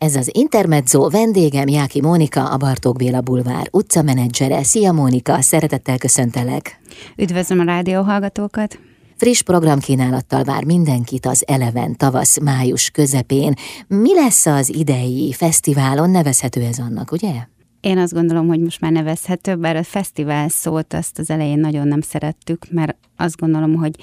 Ez 0.00 0.16
az 0.16 0.30
Intermezzo 0.32 1.08
vendégem 1.08 1.68
Jáki 1.68 2.00
Mónika, 2.00 2.50
a 2.50 2.56
Bartók 2.56 2.96
Béla 2.96 3.20
Bulvár 3.20 3.68
utcamenedzsere. 3.70 4.62
Szia 4.62 4.92
Mónika, 4.92 5.40
szeretettel 5.40 5.98
köszöntelek. 5.98 6.80
Üdvözlöm 7.16 7.58
a 7.58 7.64
rádióhallgatókat. 7.64 8.78
Friss 9.16 9.42
programkínálattal 9.42 10.44
vár 10.44 10.64
mindenkit 10.64 11.26
az 11.26 11.44
Eleven 11.46 11.96
tavasz-május 11.96 12.90
közepén. 12.90 13.54
Mi 13.86 14.14
lesz 14.14 14.46
az 14.46 14.74
idei 14.74 15.32
fesztiválon? 15.32 16.10
Nevezhető 16.10 16.60
ez 16.60 16.78
annak, 16.78 17.12
ugye? 17.12 17.32
Én 17.80 17.98
azt 17.98 18.12
gondolom, 18.12 18.46
hogy 18.46 18.60
most 18.60 18.80
már 18.80 18.92
nevezhető, 18.92 19.56
bár 19.56 19.76
a 19.76 19.82
fesztivál 19.82 20.48
szót 20.48 20.94
azt 20.94 21.18
az 21.18 21.30
elején 21.30 21.58
nagyon 21.58 21.88
nem 21.88 22.00
szerettük, 22.00 22.66
mert 22.70 22.96
azt 23.16 23.36
gondolom, 23.36 23.74
hogy 23.74 23.96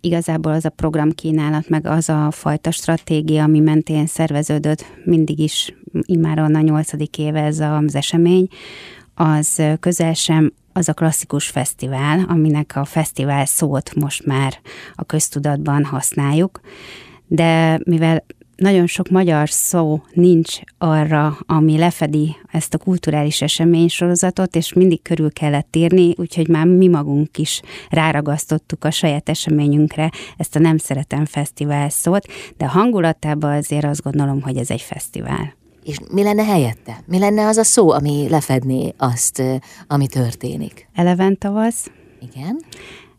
igazából 0.00 0.52
az 0.52 0.64
a 0.64 0.70
programkínálat, 0.70 1.68
meg 1.68 1.86
az 1.86 2.08
a 2.08 2.30
fajta 2.30 2.70
stratégia, 2.70 3.42
ami 3.42 3.58
mentén 3.58 4.06
szerveződött 4.06 4.84
mindig 5.04 5.38
is, 5.38 5.74
immáron 6.02 6.54
a 6.54 6.60
nyolcadik 6.60 7.18
éve 7.18 7.42
ez 7.42 7.58
az 7.58 7.94
esemény, 7.94 8.48
az 9.14 9.62
közel 9.80 10.14
sem 10.14 10.52
az 10.72 10.88
a 10.88 10.94
klasszikus 10.94 11.48
fesztivál, 11.48 12.24
aminek 12.28 12.72
a 12.76 12.84
fesztivál 12.84 13.46
szót 13.46 13.94
most 13.94 14.26
már 14.26 14.58
a 14.94 15.04
köztudatban 15.04 15.84
használjuk, 15.84 16.60
de 17.26 17.80
mivel 17.84 18.24
nagyon 18.60 18.86
sok 18.86 19.08
magyar 19.08 19.50
szó 19.50 20.02
nincs 20.12 20.58
arra, 20.78 21.38
ami 21.46 21.78
lefedi 21.78 22.36
ezt 22.52 22.74
a 22.74 22.78
kulturális 22.78 23.42
eseménysorozatot, 23.42 24.56
és 24.56 24.72
mindig 24.72 25.02
körül 25.02 25.32
kellett 25.32 25.76
írni, 25.76 26.14
úgyhogy 26.16 26.48
már 26.48 26.66
mi 26.66 26.88
magunk 26.88 27.38
is 27.38 27.60
ráragasztottuk 27.90 28.84
a 28.84 28.90
saját 28.90 29.28
eseményünkre 29.28 30.10
ezt 30.36 30.56
a 30.56 30.58
Nem 30.58 30.78
Szeretem 30.78 31.24
Fesztivál 31.24 31.88
szót, 31.88 32.26
de 32.56 32.66
hangulatában 32.66 33.56
azért 33.56 33.84
azt 33.84 34.02
gondolom, 34.02 34.42
hogy 34.42 34.56
ez 34.56 34.70
egy 34.70 34.80
fesztivál. 34.80 35.54
És 35.84 35.96
mi 36.12 36.22
lenne 36.22 36.44
helyette? 36.44 37.02
Mi 37.06 37.18
lenne 37.18 37.46
az 37.46 37.56
a 37.56 37.64
szó, 37.64 37.90
ami 37.90 38.28
lefedné 38.28 38.94
azt, 38.96 39.42
ami 39.86 40.06
történik? 40.06 40.88
Eleven 40.94 41.38
tavasz. 41.38 41.90
Igen 42.20 42.60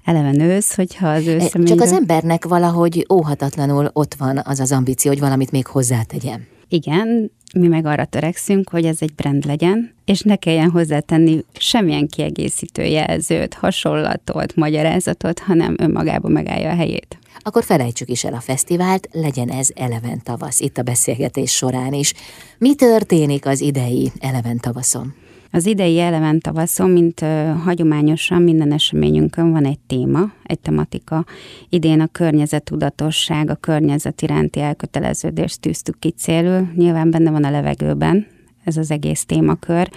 eleven 0.03 0.39
ősz, 0.39 0.75
hogyha 0.75 1.07
az 1.07 1.27
ősz. 1.27 1.51
Csak 1.63 1.81
az 1.81 1.91
embernek 1.91 2.45
valahogy 2.45 3.05
óhatatlanul 3.13 3.89
ott 3.93 4.13
van 4.13 4.41
az 4.43 4.59
az 4.59 4.71
ambíció, 4.71 5.11
hogy 5.11 5.19
valamit 5.19 5.51
még 5.51 5.67
hozzátegyem. 5.67 6.47
Igen, 6.67 7.31
mi 7.53 7.67
meg 7.67 7.85
arra 7.85 8.05
törekszünk, 8.05 8.69
hogy 8.69 8.85
ez 8.85 8.97
egy 8.99 9.13
brand 9.13 9.45
legyen, 9.45 9.93
és 10.05 10.21
ne 10.21 10.35
kelljen 10.35 10.69
hozzátenni 10.69 11.43
semmilyen 11.53 12.07
kiegészítő 12.07 12.83
jelzőt, 12.83 13.53
hasonlatot, 13.53 14.55
magyarázatot, 14.55 15.39
hanem 15.39 15.75
önmagában 15.77 16.31
megállja 16.31 16.69
a 16.69 16.75
helyét. 16.75 17.17
Akkor 17.43 17.63
felejtsük 17.63 18.09
is 18.09 18.23
el 18.23 18.33
a 18.33 18.39
fesztivált, 18.39 19.07
legyen 19.11 19.49
ez 19.49 19.69
Eleven 19.75 20.21
tavasz, 20.23 20.59
itt 20.59 20.77
a 20.77 20.81
beszélgetés 20.81 21.51
során 21.51 21.93
is. 21.93 22.13
Mi 22.57 22.75
történik 22.75 23.45
az 23.45 23.61
idei 23.61 24.11
Eleven 24.19 24.57
tavaszon? 24.57 25.13
Az 25.53 25.65
idei 25.65 25.99
eleven 25.99 26.39
tavaszon, 26.39 26.89
mint 26.89 27.19
hagyományosan 27.63 28.41
minden 28.41 28.71
eseményünkön 28.71 29.51
van 29.51 29.65
egy 29.65 29.79
téma, 29.79 30.31
egy 30.43 30.59
tematika. 30.59 31.25
Idén 31.69 31.99
a 31.99 32.07
környezetudatosság, 32.07 33.49
a 33.49 33.55
környezet 33.55 34.21
iránti 34.21 34.59
elköteleződést 34.59 35.59
tűztük 35.59 35.99
ki 35.99 36.09
célul. 36.09 36.71
Nyilván 36.75 37.11
benne 37.11 37.31
van 37.31 37.43
a 37.43 37.51
levegőben, 37.51 38.27
ez 38.63 38.77
az 38.77 38.91
egész 38.91 39.25
témakör, 39.25 39.89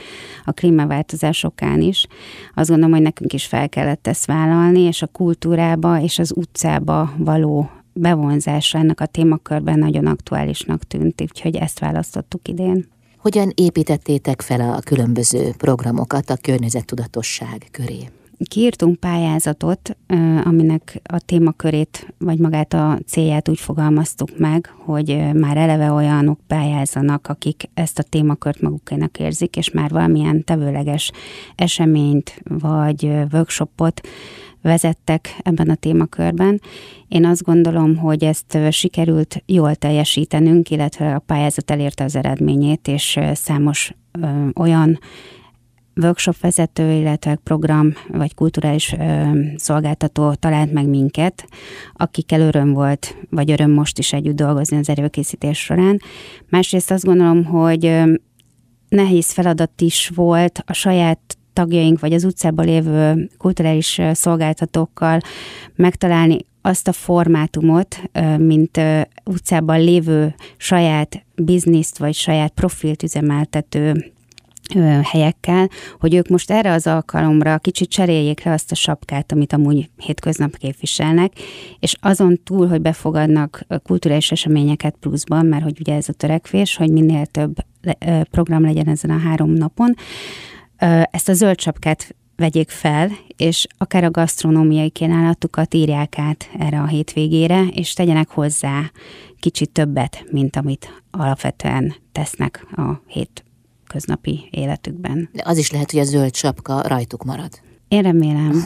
a 0.44 0.52
klímaváltozás 0.52 1.44
okán 1.44 1.80
is. 1.80 2.06
Azt 2.54 2.68
gondolom, 2.68 2.94
hogy 2.94 3.02
nekünk 3.02 3.32
is 3.32 3.46
fel 3.46 3.68
kellett 3.68 4.06
ezt 4.06 4.26
vállalni, 4.26 4.80
és 4.80 5.02
a 5.02 5.06
kultúrába 5.06 6.00
és 6.00 6.18
az 6.18 6.32
utcába 6.36 7.12
való 7.16 7.70
bevonzása 7.92 8.78
ennek 8.78 9.00
a 9.00 9.06
témakörben 9.06 9.78
nagyon 9.78 10.06
aktuálisnak 10.06 10.82
tűnt, 10.82 11.20
úgyhogy 11.20 11.56
ezt 11.56 11.78
választottuk 11.78 12.48
idén. 12.48 12.92
Hogyan 13.18 13.52
építettétek 13.54 14.40
fel 14.40 14.60
a 14.60 14.80
különböző 14.80 15.52
programokat 15.56 16.30
a 16.30 16.36
környezettudatosság 16.36 17.66
köré? 17.70 18.08
Kiírtunk 18.38 19.00
pályázatot, 19.00 19.96
aminek 20.44 21.00
a 21.04 21.18
témakörét, 21.18 22.14
vagy 22.18 22.38
magát 22.38 22.72
a 22.72 22.98
célját 23.06 23.48
úgy 23.48 23.58
fogalmaztuk 23.58 24.38
meg, 24.38 24.74
hogy 24.84 25.32
már 25.34 25.56
eleve 25.56 25.92
olyanok 25.92 26.40
pályázanak, 26.46 27.28
akik 27.28 27.70
ezt 27.74 27.98
a 27.98 28.02
témakört 28.02 28.60
magukénak 28.60 29.18
érzik, 29.18 29.56
és 29.56 29.70
már 29.70 29.90
valamilyen 29.90 30.44
tevőleges 30.44 31.10
eseményt, 31.54 32.40
vagy 32.44 33.04
workshopot 33.32 34.00
vezettek 34.62 35.36
ebben 35.42 35.70
a 35.70 35.74
témakörben. 35.74 36.60
Én 37.08 37.26
azt 37.26 37.42
gondolom, 37.42 37.96
hogy 37.96 38.24
ezt 38.24 38.58
sikerült 38.70 39.42
jól 39.46 39.74
teljesítenünk, 39.74 40.70
illetve 40.70 41.14
a 41.14 41.18
pályázat 41.18 41.70
elérte 41.70 42.04
az 42.04 42.16
eredményét, 42.16 42.88
és 42.88 43.20
számos 43.32 43.94
ö, 44.12 44.26
olyan 44.54 44.98
workshop 45.96 46.40
vezető, 46.40 46.92
illetve 46.92 47.34
program 47.34 47.92
vagy 48.08 48.34
kulturális 48.34 48.92
ö, 48.92 49.22
szolgáltató 49.56 50.34
talált 50.34 50.72
meg 50.72 50.88
minket, 50.88 51.46
akikkel 51.92 52.40
öröm 52.40 52.72
volt, 52.72 53.16
vagy 53.30 53.50
öröm 53.50 53.70
most 53.70 53.98
is 53.98 54.12
együtt 54.12 54.36
dolgozni 54.36 54.76
az 54.76 54.88
erőkészítés 54.88 55.58
során. 55.58 56.00
Másrészt 56.48 56.90
azt 56.90 57.04
gondolom, 57.04 57.44
hogy 57.44 57.86
ö, 57.86 58.14
nehéz 58.88 59.32
feladat 59.32 59.80
is 59.80 60.10
volt 60.14 60.62
a 60.66 60.72
saját 60.72 61.36
tagjaink, 61.52 62.00
vagy 62.00 62.12
az 62.12 62.24
utcában 62.24 62.64
lévő 62.64 63.30
kulturális 63.38 64.00
szolgáltatókkal 64.12 65.20
megtalálni 65.74 66.38
azt 66.60 66.88
a 66.88 66.92
formátumot, 66.92 68.02
mint 68.38 68.80
utcában 69.24 69.80
lévő 69.80 70.34
saját 70.56 71.24
bizniszt, 71.34 71.98
vagy 71.98 72.14
saját 72.14 72.52
profilt 72.52 73.02
üzemeltető 73.02 74.13
helyekkel, 75.02 75.68
hogy 76.00 76.14
ők 76.14 76.28
most 76.28 76.50
erre 76.50 76.72
az 76.72 76.86
alkalomra 76.86 77.58
kicsit 77.58 77.88
cseréljék 77.88 78.42
le 78.44 78.52
azt 78.52 78.70
a 78.70 78.74
sapkát, 78.74 79.32
amit 79.32 79.52
amúgy 79.52 79.90
hétköznap 79.96 80.56
képviselnek, 80.56 81.32
és 81.78 81.96
azon 82.00 82.40
túl, 82.44 82.68
hogy 82.68 82.80
befogadnak 82.80 83.66
kulturális 83.82 84.30
eseményeket 84.30 84.96
pluszban, 85.00 85.46
mert 85.46 85.62
hogy 85.62 85.80
ugye 85.80 85.94
ez 85.94 86.08
a 86.08 86.12
törekvés, 86.12 86.76
hogy 86.76 86.90
minél 86.90 87.26
több 87.26 87.54
program 88.30 88.62
legyen 88.62 88.88
ezen 88.88 89.10
a 89.10 89.18
három 89.18 89.50
napon, 89.50 89.94
ezt 91.10 91.28
a 91.28 91.32
zöld 91.32 91.56
csapkát 91.56 92.14
vegyék 92.36 92.70
fel, 92.70 93.10
és 93.36 93.66
akár 93.78 94.04
a 94.04 94.10
gasztronómiai 94.10 94.90
kínálatukat 94.90 95.74
írják 95.74 96.18
át 96.18 96.50
erre 96.58 96.80
a 96.80 96.86
hétvégére, 96.86 97.64
és 97.70 97.92
tegyenek 97.92 98.28
hozzá 98.28 98.90
kicsit 99.40 99.70
többet, 99.70 100.24
mint 100.30 100.56
amit 100.56 101.02
alapvetően 101.10 101.94
tesznek 102.12 102.66
a 102.76 103.02
hét 103.06 103.44
köznapi 103.94 104.48
életükben. 104.50 105.28
De 105.32 105.42
az 105.46 105.58
is 105.58 105.70
lehet, 105.70 105.90
hogy 105.90 106.00
a 106.00 106.04
zöld 106.04 106.34
sapka 106.34 106.82
rajtuk 106.88 107.24
marad. 107.24 107.50
Én 107.88 108.02
remélem. 108.02 108.64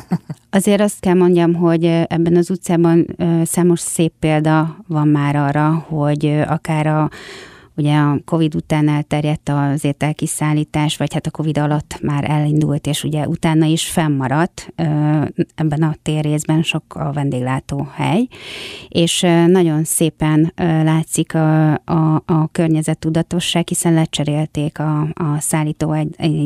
Azért 0.51 0.81
azt 0.81 1.01
kell 1.01 1.15
mondjam, 1.15 1.55
hogy 1.55 1.85
ebben 1.85 2.37
az 2.37 2.51
utcában 2.51 3.07
számos 3.45 3.81
szép 3.81 4.13
példa 4.19 4.77
van 4.87 5.09
már 5.09 5.37
arra, 5.37 5.75
hogy 5.89 6.27
akár 6.47 6.87
a 6.87 7.11
Ugye 7.79 7.97
a 7.97 8.21
Covid 8.25 8.55
után 8.55 8.89
elterjedt 8.89 9.49
az 9.49 9.85
ételkiszállítás, 9.85 10.97
vagy 10.97 11.13
hát 11.13 11.27
a 11.27 11.31
Covid 11.31 11.59
alatt 11.59 11.99
már 12.03 12.31
elindult, 12.31 12.87
és 12.87 13.05
ugye 13.05 13.27
utána 13.27 13.65
is 13.65 13.91
fennmaradt 13.91 14.73
ebben 15.55 15.83
a 15.83 15.95
térrészben 16.03 16.63
sok 16.63 16.95
a 16.95 17.13
vendéglátóhely, 17.13 18.29
és 18.89 19.21
nagyon 19.47 19.85
szépen 19.85 20.53
látszik 20.57 21.35
a, 21.35 21.73
a, 21.73 22.23
a 22.27 22.49
környezettudatosság, 22.53 23.69
hiszen 23.69 23.93
lecserélték 23.93 24.79
a, 24.79 25.01
a 25.01 25.37
szállító 25.39 25.97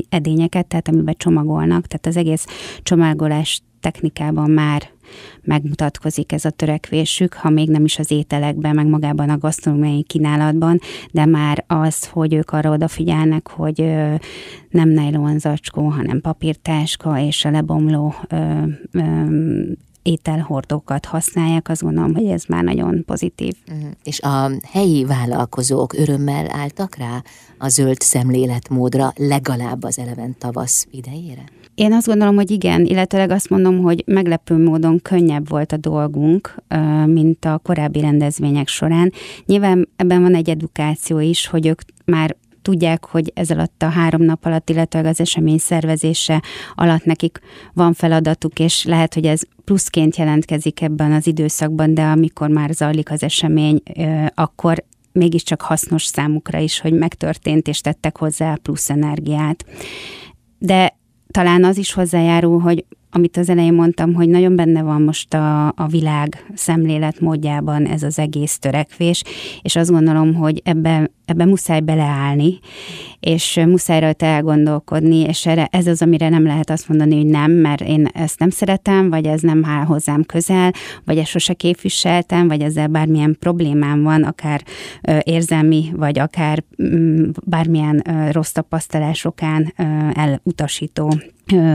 edényeket, 0.09 0.66
tehát 0.66 0.88
amiben 0.88 1.15
csomagolnak, 1.19 1.87
tehát 1.87 2.06
az 2.06 2.16
egész 2.16 2.47
csomagolás 2.82 3.62
technikában 3.81 4.50
már 4.50 4.91
megmutatkozik 5.42 6.32
ez 6.32 6.44
a 6.44 6.50
törekvésük, 6.50 7.34
ha 7.34 7.50
még 7.50 7.68
nem 7.68 7.84
is 7.84 7.98
az 7.98 8.10
ételekben, 8.10 8.74
meg 8.74 8.86
magában 8.86 9.28
a 9.28 9.38
gasztronómiai 9.38 10.02
kínálatban, 10.02 10.78
de 11.10 11.26
már 11.26 11.64
az, 11.66 12.06
hogy 12.06 12.34
ők 12.34 12.50
arra 12.50 12.70
odafigyelnek, 12.70 13.48
hogy 13.48 13.78
nem 14.70 14.88
nejlon 14.88 15.38
zacskó, 15.38 15.82
hanem 15.88 16.20
papírtáska 16.20 17.18
és 17.18 17.44
a 17.44 17.50
lebomló 17.50 18.14
ételhordókat 20.03 21.04
használják, 21.04 21.68
azt 21.68 21.82
gondolom, 21.82 22.15
hogy 22.15 22.26
ez 22.26 22.44
már 22.44 22.65
nagyon 22.65 23.04
pozitív. 23.04 23.54
Uh-huh. 23.68 23.91
És 24.03 24.20
a 24.20 24.50
helyi 24.70 25.04
vállalkozók 25.04 25.92
örömmel 25.92 26.47
álltak 26.50 26.97
rá 26.97 27.22
a 27.58 27.68
zöld 27.68 28.00
szemléletmódra 28.00 29.12
legalább 29.16 29.82
az 29.82 29.98
eleven 29.98 30.36
tavasz 30.38 30.86
idejére? 30.91 31.44
Én 31.82 31.92
azt 31.92 32.06
gondolom, 32.06 32.34
hogy 32.34 32.50
igen, 32.50 32.84
illetőleg 32.84 33.30
azt 33.30 33.50
mondom, 33.50 33.78
hogy 33.78 34.02
meglepő 34.06 34.62
módon 34.62 35.00
könnyebb 35.02 35.48
volt 35.48 35.72
a 35.72 35.76
dolgunk, 35.76 36.54
mint 37.06 37.44
a 37.44 37.58
korábbi 37.58 38.00
rendezvények 38.00 38.68
során. 38.68 39.12
Nyilván 39.46 39.88
ebben 39.96 40.22
van 40.22 40.34
egy 40.34 40.50
edukáció 40.50 41.18
is, 41.18 41.46
hogy 41.46 41.66
ők 41.66 41.80
már 42.04 42.36
tudják, 42.62 43.04
hogy 43.04 43.32
ez 43.34 43.50
alatt 43.50 43.82
a 43.82 43.88
három 43.88 44.22
nap 44.22 44.44
alatt, 44.44 44.70
illetve 44.70 45.08
az 45.08 45.20
esemény 45.20 45.58
szervezése 45.58 46.42
alatt 46.74 47.04
nekik 47.04 47.38
van 47.74 47.92
feladatuk, 47.92 48.58
és 48.58 48.84
lehet, 48.84 49.14
hogy 49.14 49.26
ez 49.26 49.40
pluszként 49.64 50.16
jelentkezik 50.16 50.80
ebben 50.80 51.12
az 51.12 51.26
időszakban, 51.26 51.94
de 51.94 52.02
amikor 52.02 52.48
már 52.48 52.70
zajlik 52.70 53.10
az 53.10 53.22
esemény, 53.22 53.82
akkor 54.34 54.84
mégiscsak 55.12 55.60
hasznos 55.60 56.04
számukra 56.04 56.58
is, 56.58 56.80
hogy 56.80 56.92
megtörtént, 56.92 57.68
és 57.68 57.80
tettek 57.80 58.18
hozzá 58.18 58.54
plusz 58.62 58.90
energiát. 58.90 59.64
De 60.58 61.00
talán 61.32 61.64
az 61.64 61.76
is 61.76 61.92
hozzájárul, 61.92 62.60
hogy 62.60 62.84
amit 63.14 63.36
az 63.36 63.48
elején 63.48 63.74
mondtam, 63.74 64.14
hogy 64.14 64.28
nagyon 64.28 64.56
benne 64.56 64.82
van 64.82 65.03
most 65.03 65.34
a, 65.34 65.66
a 65.66 65.86
világ 65.91 66.47
szemlélet 66.54 67.20
módjában 67.20 67.86
ez 67.86 68.03
az 68.03 68.18
egész 68.18 68.59
törekvés, 68.59 69.22
és 69.62 69.76
azt 69.76 69.91
gondolom, 69.91 70.34
hogy 70.34 70.60
ebbe, 70.64 71.10
ebbe 71.24 71.44
muszáj 71.44 71.80
beleállni, 71.80 72.59
és 73.20 73.60
muszáj 73.66 74.00
rajta 74.00 74.26
elgondolkodni, 74.26 75.16
és 75.16 75.47
erre, 75.47 75.68
ez 75.70 75.86
az, 75.86 76.03
amire 76.03 76.28
nem 76.28 76.44
lehet 76.44 76.70
azt 76.70 76.88
mondani, 76.88 77.16
hogy 77.16 77.26
nem, 77.26 77.50
mert 77.53 77.80
én 77.80 78.06
ezt 78.12 78.38
nem 78.38 78.50
szeretem, 78.50 79.10
vagy 79.10 79.26
ez 79.26 79.41
nem 79.41 79.65
áll 79.65 79.84
hozzám 79.84 80.22
közel, 80.22 80.72
vagy 81.04 81.18
ezt 81.18 81.30
sose 81.30 81.53
képviseltem, 81.53 82.48
vagy 82.48 82.60
ezzel 82.60 82.86
bármilyen 82.86 83.36
problémám 83.41 84.03
van, 84.03 84.22
akár 84.22 84.62
ö, 85.03 85.18
érzelmi, 85.22 85.92
vagy 85.97 86.18
akár 86.18 86.65
m, 86.76 87.22
bármilyen 87.44 88.03
ö, 88.08 88.30
rossz 88.30 88.50
tapasztalásokán 88.50 89.72
ö, 89.76 89.82
elutasító 90.15 91.15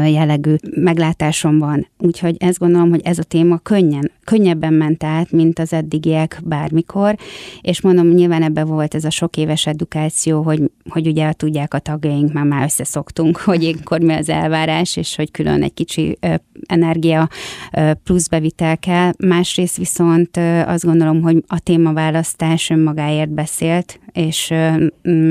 jellegű 0.06 0.56
meglátásom 0.76 1.27
van. 1.42 1.88
Úgyhogy 1.98 2.36
ezt 2.40 2.60
gondolom, 2.60 2.90
hogy 2.90 3.02
ez 3.04 3.20
a 3.20 3.24
téma 3.24 3.58
könnyen, 3.58 4.12
könnyebben 4.24 4.74
ment 4.74 5.04
át, 5.04 5.32
mint 5.32 5.60
az 5.60 5.74
eddigiek 5.74 6.42
bármikor, 6.44 7.16
és 7.62 7.82
mondom, 7.82 8.08
nyilván 8.08 8.44
ebben 8.44 8.68
volt 8.68 8.96
ez 8.96 9.06
a 9.06 9.10
sok 9.10 9.38
éves 9.38 9.68
edukáció, 9.68 10.42
hogy, 10.42 10.72
hogy 10.90 11.08
ugye 11.08 11.34
tudják 11.34 11.74
a 11.74 11.80
tagjaink, 11.80 12.34
már 12.34 12.46
már 12.46 12.64
összeszoktunk, 12.64 13.38
hogy 13.48 13.64
ilyenkor 13.64 14.00
mi 14.00 14.14
az 14.14 14.30
elvárás, 14.30 14.96
és 14.96 15.16
hogy 15.16 15.32
külön 15.32 15.64
egy 15.64 15.74
kicsi 15.74 16.18
ö, 16.20 16.34
energia 16.68 17.30
ö, 17.74 17.92
plusz 18.04 18.28
bevitel 18.28 18.78
kell. 18.78 19.12
Másrészt 19.18 19.78
viszont 19.78 20.38
ö, 20.38 20.60
azt 20.60 20.86
gondolom, 20.86 21.22
hogy 21.22 21.44
a 21.48 21.60
témaválasztás 21.60 22.70
önmagáért 22.70 23.30
beszélt, 23.30 24.00
és 24.18 24.54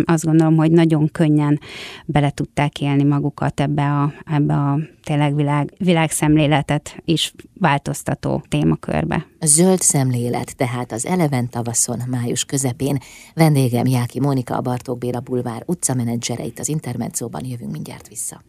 azt 0.05 0.25
gondolom, 0.25 0.57
hogy 0.57 0.71
nagyon 0.71 1.09
könnyen 1.13 1.61
bele 2.05 2.31
tudták 2.31 2.81
élni 2.81 3.03
magukat 3.03 3.61
ebbe 3.61 3.83
a, 3.83 4.13
ebbe 4.25 4.55
a 4.55 4.79
tényleg 5.03 5.35
világ, 5.35 5.73
világszemléletet 5.79 6.97
is 7.05 7.33
változtató 7.61 8.45
témakörbe. 8.49 9.27
Zöld 9.41 9.81
szemlélet, 9.81 10.57
tehát 10.57 10.93
az 10.93 11.07
eleven 11.07 11.51
tavaszon, 11.51 11.99
május 12.11 12.45
közepén. 12.45 12.99
Vendégem 13.35 13.87
Jáki 13.87 14.21
Mónika, 14.21 14.57
a 14.57 14.61
Bartók 14.61 14.99
Béla 14.99 15.21
Bulvár 15.21 15.63
utcamenedzsere 15.67 16.45
itt 16.45 16.59
az 16.59 16.69
Intermedzóban, 16.69 17.45
jövünk 17.45 17.73
mindjárt 17.73 18.09
vissza. 18.09 18.43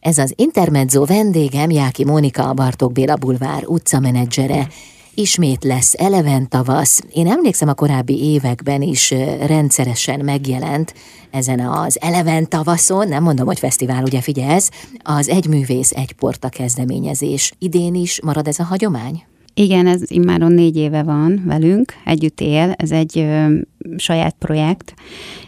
Ez 0.00 0.18
az 0.18 0.32
Intermezzo 0.36 1.04
vendégem 1.04 1.70
Jáki 1.70 2.04
Mónika, 2.04 2.48
a 2.48 2.54
Bartók 2.54 2.92
Béla 2.92 3.16
Bulvár 3.16 3.64
utcamenedzsere. 3.66 4.68
Ismét 5.14 5.64
lesz 5.64 5.94
eleven 5.98 6.48
tavasz. 6.48 7.02
Én 7.12 7.26
emlékszem 7.26 7.68
a 7.68 7.74
korábbi 7.74 8.24
években 8.24 8.82
is 8.82 9.10
rendszeresen 9.46 10.20
megjelent 10.24 10.94
ezen 11.30 11.60
az 11.60 12.00
eleven 12.00 12.48
tavaszon, 12.48 13.08
nem 13.08 13.22
mondom, 13.22 13.46
hogy 13.46 13.58
fesztivál, 13.58 14.02
ugye 14.02 14.20
figyelsz, 14.20 14.70
az 15.02 15.28
Egy 15.28 15.46
művész, 15.46 15.90
egy 15.90 16.12
porta 16.12 16.48
kezdeményezés. 16.48 17.52
Idén 17.58 17.94
is 17.94 18.20
marad 18.22 18.48
ez 18.48 18.58
a 18.58 18.64
hagyomány? 18.64 19.24
Igen, 19.54 19.86
ez 19.86 20.10
immáron 20.10 20.52
négy 20.52 20.76
éve 20.76 21.02
van 21.02 21.42
velünk, 21.46 21.92
együtt 22.04 22.40
él, 22.40 22.74
ez 22.76 22.90
egy 22.90 23.18
ö, 23.18 23.54
saját 23.96 24.34
projekt, 24.38 24.94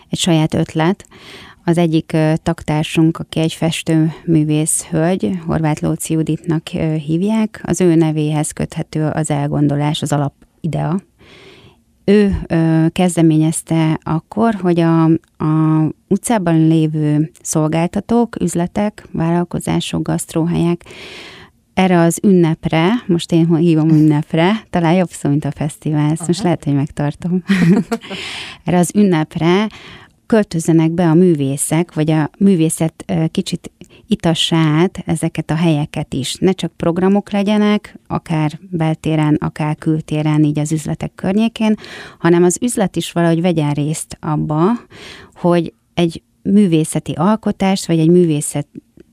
egy 0.08 0.18
saját 0.18 0.54
ötlet, 0.54 1.06
az 1.64 1.78
egyik 1.78 2.16
taktársunk, 2.42 3.18
aki 3.18 3.40
egy 3.40 3.52
festőművész 3.52 4.84
hölgy, 4.84 5.38
Horváth 5.46 5.82
Lóci 5.82 6.12
Juditnak 6.12 6.68
hívják, 7.06 7.60
az 7.64 7.80
ő 7.80 7.94
nevéhez 7.94 8.50
köthető 8.50 9.06
az 9.06 9.30
elgondolás, 9.30 10.02
az 10.02 10.12
alapidea. 10.12 11.00
Ő 12.04 12.40
ö, 12.46 12.86
kezdeményezte 12.92 13.98
akkor, 14.02 14.54
hogy 14.54 14.80
a, 14.80 15.04
a 15.36 15.90
utcában 16.08 16.66
lévő 16.66 17.30
szolgáltatók, 17.42 18.40
üzletek, 18.40 19.08
vállalkozások, 19.12 20.02
gasztróhelyek 20.02 20.84
erre 21.74 22.00
az 22.00 22.18
ünnepre, 22.22 22.92
most 23.06 23.32
én 23.32 23.56
hívom 23.56 23.88
ünnepre, 23.88 24.64
talán 24.70 24.94
jobb 24.94 25.10
szó, 25.10 25.28
mint 25.28 25.44
a 25.44 25.50
fesztivál, 25.50 26.10
ezt 26.10 26.26
most 26.26 26.42
lehet, 26.42 26.64
hogy 26.64 26.74
megtartom. 26.74 27.42
erre 28.64 28.78
az 28.78 28.90
ünnepre 28.94 29.66
költözzenek 30.26 30.90
be 30.90 31.08
a 31.08 31.14
művészek, 31.14 31.94
vagy 31.94 32.10
a 32.10 32.30
művészet 32.38 33.04
kicsit 33.30 33.70
itassa 34.06 34.56
át 34.56 35.02
ezeket 35.06 35.50
a 35.50 35.54
helyeket 35.54 36.14
is. 36.14 36.34
Ne 36.34 36.52
csak 36.52 36.72
programok 36.76 37.30
legyenek, 37.30 37.98
akár 38.06 38.58
beltéren, 38.70 39.34
akár 39.34 39.76
kültéren, 39.76 40.44
így 40.44 40.58
az 40.58 40.72
üzletek 40.72 41.14
környékén, 41.14 41.74
hanem 42.18 42.42
az 42.42 42.58
üzlet 42.60 42.96
is 42.96 43.12
valahogy 43.12 43.40
vegyen 43.40 43.72
részt 43.72 44.16
abba, 44.20 44.72
hogy 45.34 45.72
egy 45.94 46.22
művészeti 46.42 47.12
alkotást, 47.12 47.86
vagy 47.86 47.98
egy 47.98 48.10
művészet 48.10 48.66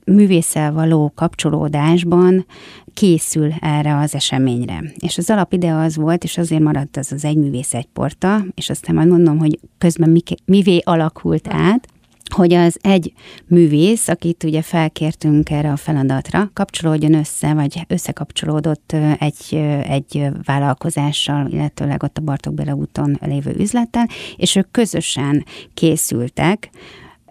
művészel 0.04 0.72
való 0.72 1.12
kapcsolódásban 1.14 2.46
készül 2.94 3.52
erre 3.60 3.96
az 3.96 4.14
eseményre. 4.14 4.82
És 4.98 5.18
az 5.18 5.30
alapidea 5.30 5.82
az 5.82 5.96
volt, 5.96 6.24
és 6.24 6.38
azért 6.38 6.62
maradt 6.62 6.96
az 6.96 7.12
az 7.12 7.24
egy 7.24 7.36
művész, 7.36 7.74
egy 7.74 7.88
porta, 7.92 8.44
és 8.54 8.70
aztán 8.70 8.94
majd 8.94 9.08
mondom, 9.08 9.38
hogy 9.38 9.58
közben 9.78 10.10
mi, 10.10 10.22
mivé 10.44 10.80
alakult 10.84 11.48
át, 11.48 11.88
hogy 12.32 12.52
az 12.52 12.78
egy 12.80 13.12
művész, 13.46 14.08
akit 14.08 14.44
ugye 14.44 14.62
felkértünk 14.62 15.50
erre 15.50 15.72
a 15.72 15.76
feladatra, 15.76 16.50
kapcsolódjon 16.52 17.14
össze, 17.14 17.54
vagy 17.54 17.84
összekapcsolódott 17.88 18.96
egy, 19.18 19.54
egy 19.88 20.28
vállalkozással, 20.44 21.46
illetőleg 21.50 22.02
ott 22.02 22.18
a 22.18 22.20
Bartók 22.20 22.54
Béla 22.54 22.72
úton 22.72 23.18
lévő 23.20 23.54
üzlettel, 23.58 24.08
és 24.36 24.56
ők 24.56 24.70
közösen 24.70 25.44
készültek 25.74 26.70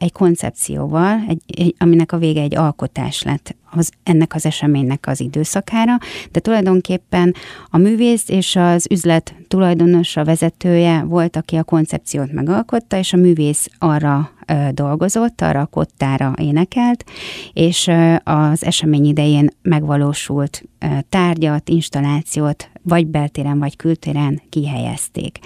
egy 0.01 0.11
koncepcióval, 0.11 1.23
egy, 1.27 1.41
egy, 1.47 1.75
aminek 1.77 2.11
a 2.11 2.17
vége 2.17 2.41
egy 2.41 2.55
alkotás 2.55 3.23
lett 3.23 3.55
az, 3.71 3.91
ennek 4.03 4.35
az 4.35 4.45
eseménynek 4.45 5.07
az 5.07 5.19
időszakára, 5.19 5.97
de 6.31 6.39
tulajdonképpen 6.39 7.35
a 7.69 7.77
művész 7.77 8.29
és 8.29 8.55
az 8.55 8.87
üzlet 8.89 9.35
tulajdonosa, 9.47 10.23
vezetője 10.23 11.03
volt, 11.03 11.35
aki 11.35 11.55
a 11.55 11.63
koncepciót 11.63 12.31
megalkotta, 12.31 12.97
és 12.97 13.13
a 13.13 13.17
művész 13.17 13.67
arra 13.77 14.31
ö, 14.47 14.67
dolgozott, 14.71 15.41
arra 15.41 15.59
a 15.59 15.65
kottára 15.65 16.33
énekelt, 16.37 17.03
és 17.53 17.87
ö, 17.87 18.15
az 18.23 18.65
esemény 18.65 19.05
idején 19.05 19.49
megvalósult 19.61 20.63
ö, 20.79 20.85
tárgyat, 21.09 21.69
installációt 21.69 22.69
vagy 22.83 23.07
beltéren, 23.07 23.59
vagy 23.59 23.75
kültéren 23.75 24.41
kihelyezték. 24.49 25.39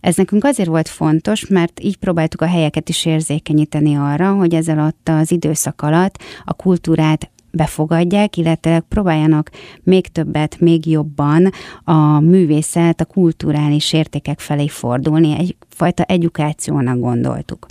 Ez 0.00 0.16
nekünk 0.16 0.44
azért 0.44 0.68
volt 0.68 0.88
fontos, 0.88 1.46
mert 1.46 1.80
így 1.80 1.96
próbáltuk 1.96 2.40
a 2.40 2.46
helyeket 2.46 2.88
is 2.88 3.04
érzékenyíteni 3.04 3.94
arra, 3.94 4.32
hogy 4.32 4.54
ezzel 4.54 4.78
alatt 4.78 5.08
az 5.08 5.30
időszak 5.30 5.82
alatt 5.82 6.18
a 6.44 6.54
kultúrát 6.54 7.30
befogadják, 7.54 8.36
illetve 8.36 8.80
próbáljanak 8.80 9.50
még 9.82 10.06
többet, 10.06 10.60
még 10.60 10.86
jobban 10.86 11.50
a 11.84 12.20
művészet, 12.20 13.00
a 13.00 13.04
kulturális 13.04 13.92
értékek 13.92 14.40
felé 14.40 14.68
fordulni. 14.68 15.38
Egyfajta 15.38 16.02
edukációnak 16.02 16.98
gondoltuk. 16.98 17.66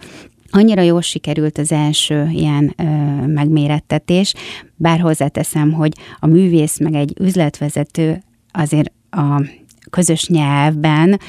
Annyira 0.56 0.82
jól 0.82 1.02
sikerült 1.02 1.58
az 1.58 1.72
első 1.72 2.28
ilyen 2.32 2.74
ö, 2.78 2.84
megmérettetés, 3.28 4.34
bár 4.76 5.00
hozzáteszem, 5.00 5.72
hogy 5.72 5.94
a 6.20 6.28
művész 6.28 6.80
meg 6.80 6.94
egy 6.94 7.14
üzletvezető 7.20 8.24
azért 8.54 8.92
a 9.10 9.42
közös 9.90 10.28
nyelvben 10.28 11.20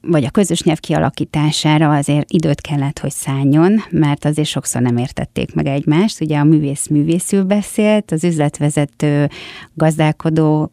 vagy 0.00 0.24
a 0.24 0.30
közös 0.30 0.62
nyelv 0.62 0.78
kialakítására 0.78 1.96
azért 1.96 2.30
időt 2.30 2.60
kellett, 2.60 2.98
hogy 2.98 3.10
szálljon, 3.10 3.82
mert 3.90 4.24
azért 4.24 4.48
sokszor 4.48 4.82
nem 4.82 4.96
értették 4.96 5.54
meg 5.54 5.66
egymást. 5.66 6.20
Ugye 6.20 6.38
a 6.38 6.44
művész 6.44 6.86
művészül 6.86 7.44
beszélt, 7.44 8.10
az 8.12 8.24
üzletvezető 8.24 9.28
gazdálkodó 9.74 10.70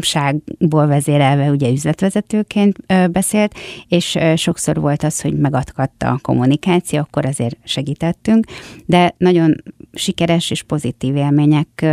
ságból 0.00 0.86
vezérelve 0.86 1.50
ugye 1.50 1.70
üzletvezetőként 1.70 2.76
beszélt, 3.10 3.54
és 3.88 4.18
sokszor 4.36 4.80
volt 4.80 5.02
az, 5.02 5.20
hogy 5.20 5.38
megadkatta 5.38 6.08
a 6.08 6.18
kommunikáció, 6.22 6.98
akkor 6.98 7.26
azért 7.26 7.56
segítettünk, 7.64 8.46
de 8.86 9.14
nagyon 9.18 9.62
sikeres 9.92 10.50
és 10.50 10.62
pozitív 10.62 11.16
élmények 11.16 11.86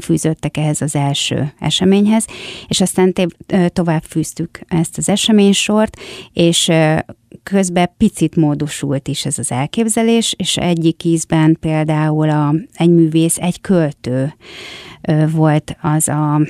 fűződtek 0.00 0.56
ehhez 0.56 0.80
az 0.80 0.96
első 0.96 1.52
eseményhez, 1.58 2.26
és 2.68 2.80
aztán 2.80 3.12
tovább 3.66 4.02
fűztük 4.02 4.60
ezt 4.68 4.98
az 4.98 5.08
eseménysort, 5.08 5.96
és 6.32 6.70
közben 7.42 7.90
picit 7.96 8.36
módosult 8.36 9.08
is 9.08 9.24
ez 9.24 9.38
az 9.38 9.50
elképzelés, 9.52 10.34
és 10.38 10.56
egyik 10.56 11.04
ízben 11.04 11.56
például 11.60 12.30
a, 12.30 12.54
egy 12.74 12.90
művész, 12.90 13.38
egy 13.38 13.60
költő 13.60 14.34
volt 15.32 15.76
az 15.80 16.08
a 16.08 16.40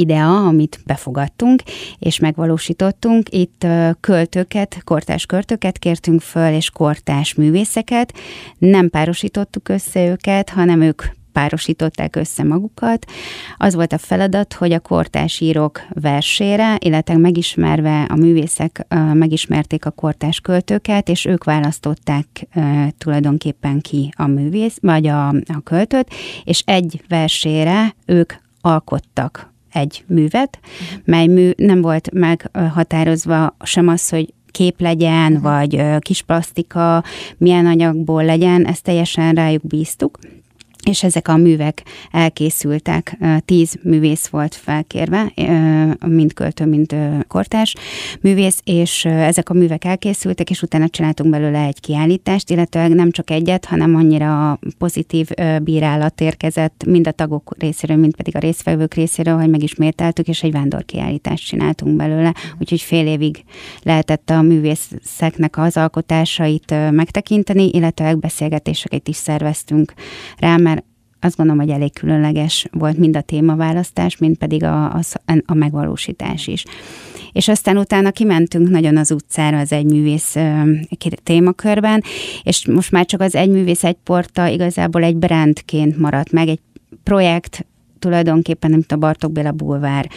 idea, 0.00 0.46
amit 0.46 0.80
befogadtunk 0.86 1.62
és 1.98 2.18
megvalósítottunk. 2.18 3.28
Itt 3.30 3.66
költőket, 4.00 4.80
kortás 4.84 5.26
költőket 5.26 5.78
kértünk 5.78 6.20
föl, 6.20 6.54
és 6.54 6.70
kortás 6.70 7.34
művészeket. 7.34 8.14
Nem 8.58 8.90
párosítottuk 8.90 9.68
össze 9.68 10.06
őket, 10.06 10.50
hanem 10.50 10.80
ők 10.80 11.02
párosították 11.32 12.16
össze 12.16 12.42
magukat. 12.42 13.06
Az 13.56 13.74
volt 13.74 13.92
a 13.92 13.98
feladat, 13.98 14.52
hogy 14.52 14.72
a 14.72 14.80
kortás 14.80 15.40
írók 15.40 15.80
versére, 15.88 16.76
illetve 16.78 17.16
megismerve 17.16 18.02
a 18.02 18.16
művészek 18.16 18.86
megismerték 19.12 19.84
a 19.84 19.90
kortás 19.90 20.40
költőket, 20.40 21.08
és 21.08 21.24
ők 21.24 21.44
választották 21.44 22.46
tulajdonképpen 22.98 23.80
ki 23.80 24.12
a 24.16 24.26
művész, 24.26 24.78
vagy 24.80 25.06
a, 25.06 25.28
a 25.28 25.60
költőt, 25.64 26.10
és 26.44 26.62
egy 26.66 27.02
versére 27.08 27.94
ők 28.06 28.32
alkottak 28.60 29.49
egy 29.72 30.04
művet, 30.06 30.58
mely 31.04 31.26
mű 31.26 31.50
nem 31.56 31.80
volt 31.80 32.10
meghatározva 32.12 33.56
sem 33.62 33.88
az, 33.88 34.08
hogy 34.08 34.34
kép 34.50 34.80
legyen, 34.80 35.32
uh-huh. 35.32 35.42
vagy 35.42 35.98
kis 35.98 36.22
plastika, 36.22 37.04
milyen 37.38 37.66
anyagból 37.66 38.24
legyen, 38.24 38.66
ezt 38.66 38.82
teljesen 38.82 39.34
rájuk 39.34 39.66
bíztuk 39.66 40.18
és 40.82 41.02
ezek 41.02 41.28
a 41.28 41.36
művek 41.36 41.82
elkészültek, 42.10 43.16
tíz 43.44 43.78
művész 43.82 44.26
volt 44.26 44.54
felkérve, 44.54 45.32
mind 46.06 46.32
költő, 46.32 46.66
mind 46.66 46.96
kortás 47.28 47.74
művész, 48.20 48.60
és 48.64 49.04
ezek 49.04 49.48
a 49.50 49.54
művek 49.54 49.84
elkészültek, 49.84 50.50
és 50.50 50.62
utána 50.62 50.88
csináltunk 50.88 51.30
belőle 51.30 51.64
egy 51.64 51.80
kiállítást, 51.80 52.50
illetve 52.50 52.88
nem 52.88 53.10
csak 53.10 53.30
egyet, 53.30 53.64
hanem 53.64 53.94
annyira 53.94 54.58
pozitív 54.78 55.28
bírálat 55.62 56.20
érkezett 56.20 56.84
mind 56.86 57.06
a 57.06 57.10
tagok 57.10 57.54
részéről, 57.58 57.96
mind 57.96 58.16
pedig 58.16 58.36
a 58.36 58.38
résztvevők 58.38 58.94
részéről, 58.94 59.36
hogy 59.36 59.50
megismételtük, 59.50 60.28
és 60.28 60.42
egy 60.42 60.52
vándorkiállítást 60.52 61.46
csináltunk 61.46 61.96
belőle, 61.96 62.34
úgyhogy 62.58 62.80
fél 62.80 63.06
évig 63.06 63.44
lehetett 63.82 64.30
a 64.30 64.42
művészeknek 64.42 65.58
az 65.58 65.76
alkotásait 65.76 66.74
megtekinteni, 66.90 67.68
illetve 67.72 68.14
beszélgetéseket 68.14 69.08
is 69.08 69.16
szerveztünk 69.16 69.92
rá, 70.38 70.56
mert 70.56 70.79
azt 71.20 71.36
gondolom, 71.36 71.60
hogy 71.60 71.70
elég 71.70 71.92
különleges 71.92 72.66
volt 72.72 72.98
mind 72.98 73.16
a 73.16 73.20
témaválasztás, 73.20 74.16
mind 74.16 74.36
pedig 74.36 74.64
a, 74.64 74.84
a, 74.84 75.00
a 75.46 75.54
megvalósítás 75.54 76.46
is. 76.46 76.64
És 77.32 77.48
aztán 77.48 77.76
utána 77.76 78.10
kimentünk 78.10 78.68
nagyon 78.68 78.96
az 78.96 79.10
utcára 79.10 79.58
az 79.58 79.72
egyművész 79.72 80.36
témakörben, 81.22 82.02
és 82.42 82.66
most 82.66 82.90
már 82.90 83.06
csak 83.06 83.20
az 83.20 83.34
egyművész 83.34 83.84
egy 83.84 83.96
porta 84.04 84.46
igazából 84.46 85.02
egy 85.02 85.16
brandként 85.16 85.98
maradt 85.98 86.32
meg, 86.32 86.48
egy 86.48 86.60
projekt 87.02 87.66
tulajdonképpen, 87.98 88.70
mint 88.70 88.92
a 88.92 88.96
Bartók 88.96 89.32
Béla 89.32 89.52
Bulvár 89.52 90.10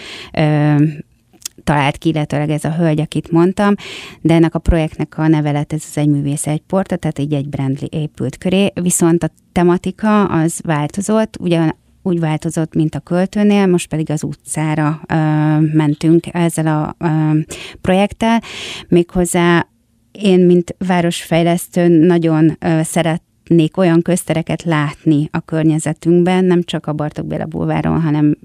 talált 1.64 1.98
ki, 1.98 2.10
illetőleg 2.10 2.50
ez 2.50 2.64
a 2.64 2.76
hölgy, 2.76 3.00
akit 3.00 3.32
mondtam, 3.32 3.74
de 4.22 4.34
ennek 4.34 4.56
a 4.56 4.60
projektnek 4.60 5.18
a 5.18 5.28
neve 5.28 5.52
lett 5.52 5.74
ez 5.74 5.84
az 5.90 5.98
egy 5.98 6.08
művész, 6.08 6.48
egy 6.48 6.62
porta, 6.68 6.96
tehát 6.96 7.20
így 7.20 7.34
egy 7.34 7.50
brand 7.50 7.78
épült 7.90 8.38
köré, 8.38 8.72
viszont 8.82 9.24
a 9.24 9.30
tematika 9.52 10.26
az 10.26 10.60
változott, 10.64 11.38
ugyan 11.40 11.76
úgy 12.04 12.20
változott, 12.20 12.76
mint 12.76 12.96
a 12.96 13.00
költőnél, 13.00 13.68
most 13.68 13.90
pedig 13.90 14.10
az 14.10 14.24
utcára 14.24 15.02
ö, 15.08 15.16
mentünk 15.60 16.26
ezzel 16.32 16.68
a 16.68 17.06
ö, 17.06 17.40
projekttel, 17.82 18.42
méghozzá 18.88 19.68
én, 20.12 20.40
mint 20.40 20.76
városfejlesztő 20.78 21.88
nagyon 21.88 22.58
ö, 22.60 22.80
szeret 22.84 23.22
szeretnék 23.44 23.78
olyan 23.78 24.02
köztereket 24.02 24.64
látni 24.64 25.30
a 25.32 25.40
környezetünkben, 25.40 26.46
nem 26.46 26.64
csak 26.64 26.86
a 26.86 26.94
Bartok 26.94 27.26
Béla 27.26 27.46
bulváron, 27.46 28.02
hanem 28.02 28.38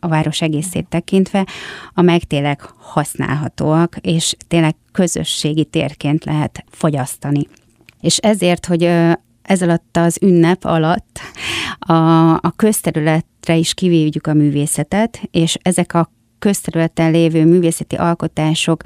a 0.00 0.08
város 0.08 0.40
egészét 0.40 0.86
tekintve, 0.88 1.46
amelyek 1.94 2.22
tényleg 2.22 2.60
használhatóak, 2.76 3.96
és 4.00 4.36
tényleg 4.48 4.74
közösségi 4.92 5.64
térként 5.64 6.24
lehet 6.24 6.64
fogyasztani. 6.70 7.46
És 8.00 8.16
ezért, 8.16 8.66
hogy 8.66 8.82
ez 9.42 9.62
alatt 9.62 9.96
az 9.96 10.18
ünnep 10.22 10.64
alatt 10.64 11.20
a, 11.78 11.92
a 12.32 12.52
közterületre 12.56 13.56
is 13.56 13.74
kivívjuk 13.74 14.26
a 14.26 14.34
művészetet, 14.34 15.20
és 15.30 15.58
ezek 15.62 15.94
a 15.94 16.10
közterületen 16.38 17.10
lévő 17.10 17.44
művészeti 17.44 17.96
alkotások 17.96 18.82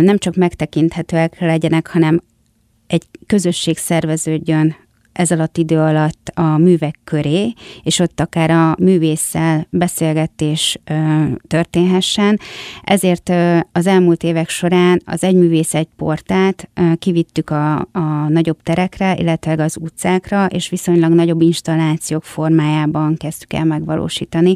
nem 0.00 0.18
csak 0.18 0.34
megtekinthetőek 0.34 1.40
legyenek, 1.40 1.90
hanem 1.90 2.20
egy 2.88 3.06
közösség 3.26 3.76
szerveződjön 3.76 4.76
ez 5.18 5.30
alatt 5.30 5.56
idő 5.58 5.78
alatt 5.78 6.30
a 6.34 6.58
művek 6.58 6.98
köré, 7.04 7.52
és 7.82 7.98
ott 7.98 8.20
akár 8.20 8.50
a 8.50 8.76
művésszel 8.78 9.66
beszélgetés 9.70 10.78
ö, 10.84 11.24
történhessen. 11.46 12.40
Ezért 12.82 13.28
ö, 13.28 13.58
az 13.72 13.86
elmúlt 13.86 14.22
évek 14.22 14.48
során 14.48 15.02
az 15.04 15.24
Egy 15.24 15.34
Művész 15.34 15.74
Egy 15.74 15.88
portát 15.96 16.70
ö, 16.74 16.92
kivittük 16.98 17.50
a, 17.50 17.76
a 17.76 18.28
nagyobb 18.28 18.62
terekre, 18.62 19.16
illetve 19.16 19.62
az 19.64 19.76
utcákra, 19.80 20.46
és 20.46 20.68
viszonylag 20.68 21.12
nagyobb 21.12 21.40
installációk 21.40 22.24
formájában 22.24 23.16
kezdtük 23.16 23.52
el 23.52 23.64
megvalósítani, 23.64 24.54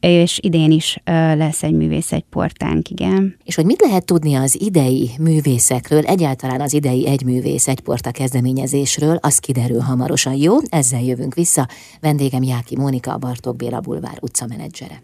és 0.00 0.38
idén 0.42 0.70
is 0.70 1.00
lesz 1.34 1.62
egy 1.62 1.72
művész 1.72 2.12
egy 2.12 2.24
portánk, 2.30 2.90
igen. 2.90 3.36
És 3.44 3.54
hogy 3.54 3.64
mit 3.64 3.80
lehet 3.80 4.04
tudni 4.04 4.34
az 4.34 4.60
idei 4.60 5.10
művészekről, 5.20 6.04
egyáltalán 6.04 6.60
az 6.60 6.72
idei 6.72 7.06
egy 7.06 7.24
művész 7.24 7.68
egy 7.68 7.80
porta 7.80 8.10
kezdeményezésről, 8.10 9.18
az 9.20 9.38
kiderül 9.38 9.80
hamarosan. 9.80 10.34
Jó, 10.34 10.56
ezzel 10.68 11.02
jövünk 11.02 11.34
vissza. 11.34 11.68
Vendégem 12.00 12.42
Jáki 12.42 12.76
Mónika, 12.76 13.12
a 13.12 13.18
Bartók 13.18 13.56
Béla 13.56 13.80
Bulvár 13.80 14.18
utcamenedzsere. 14.20 15.02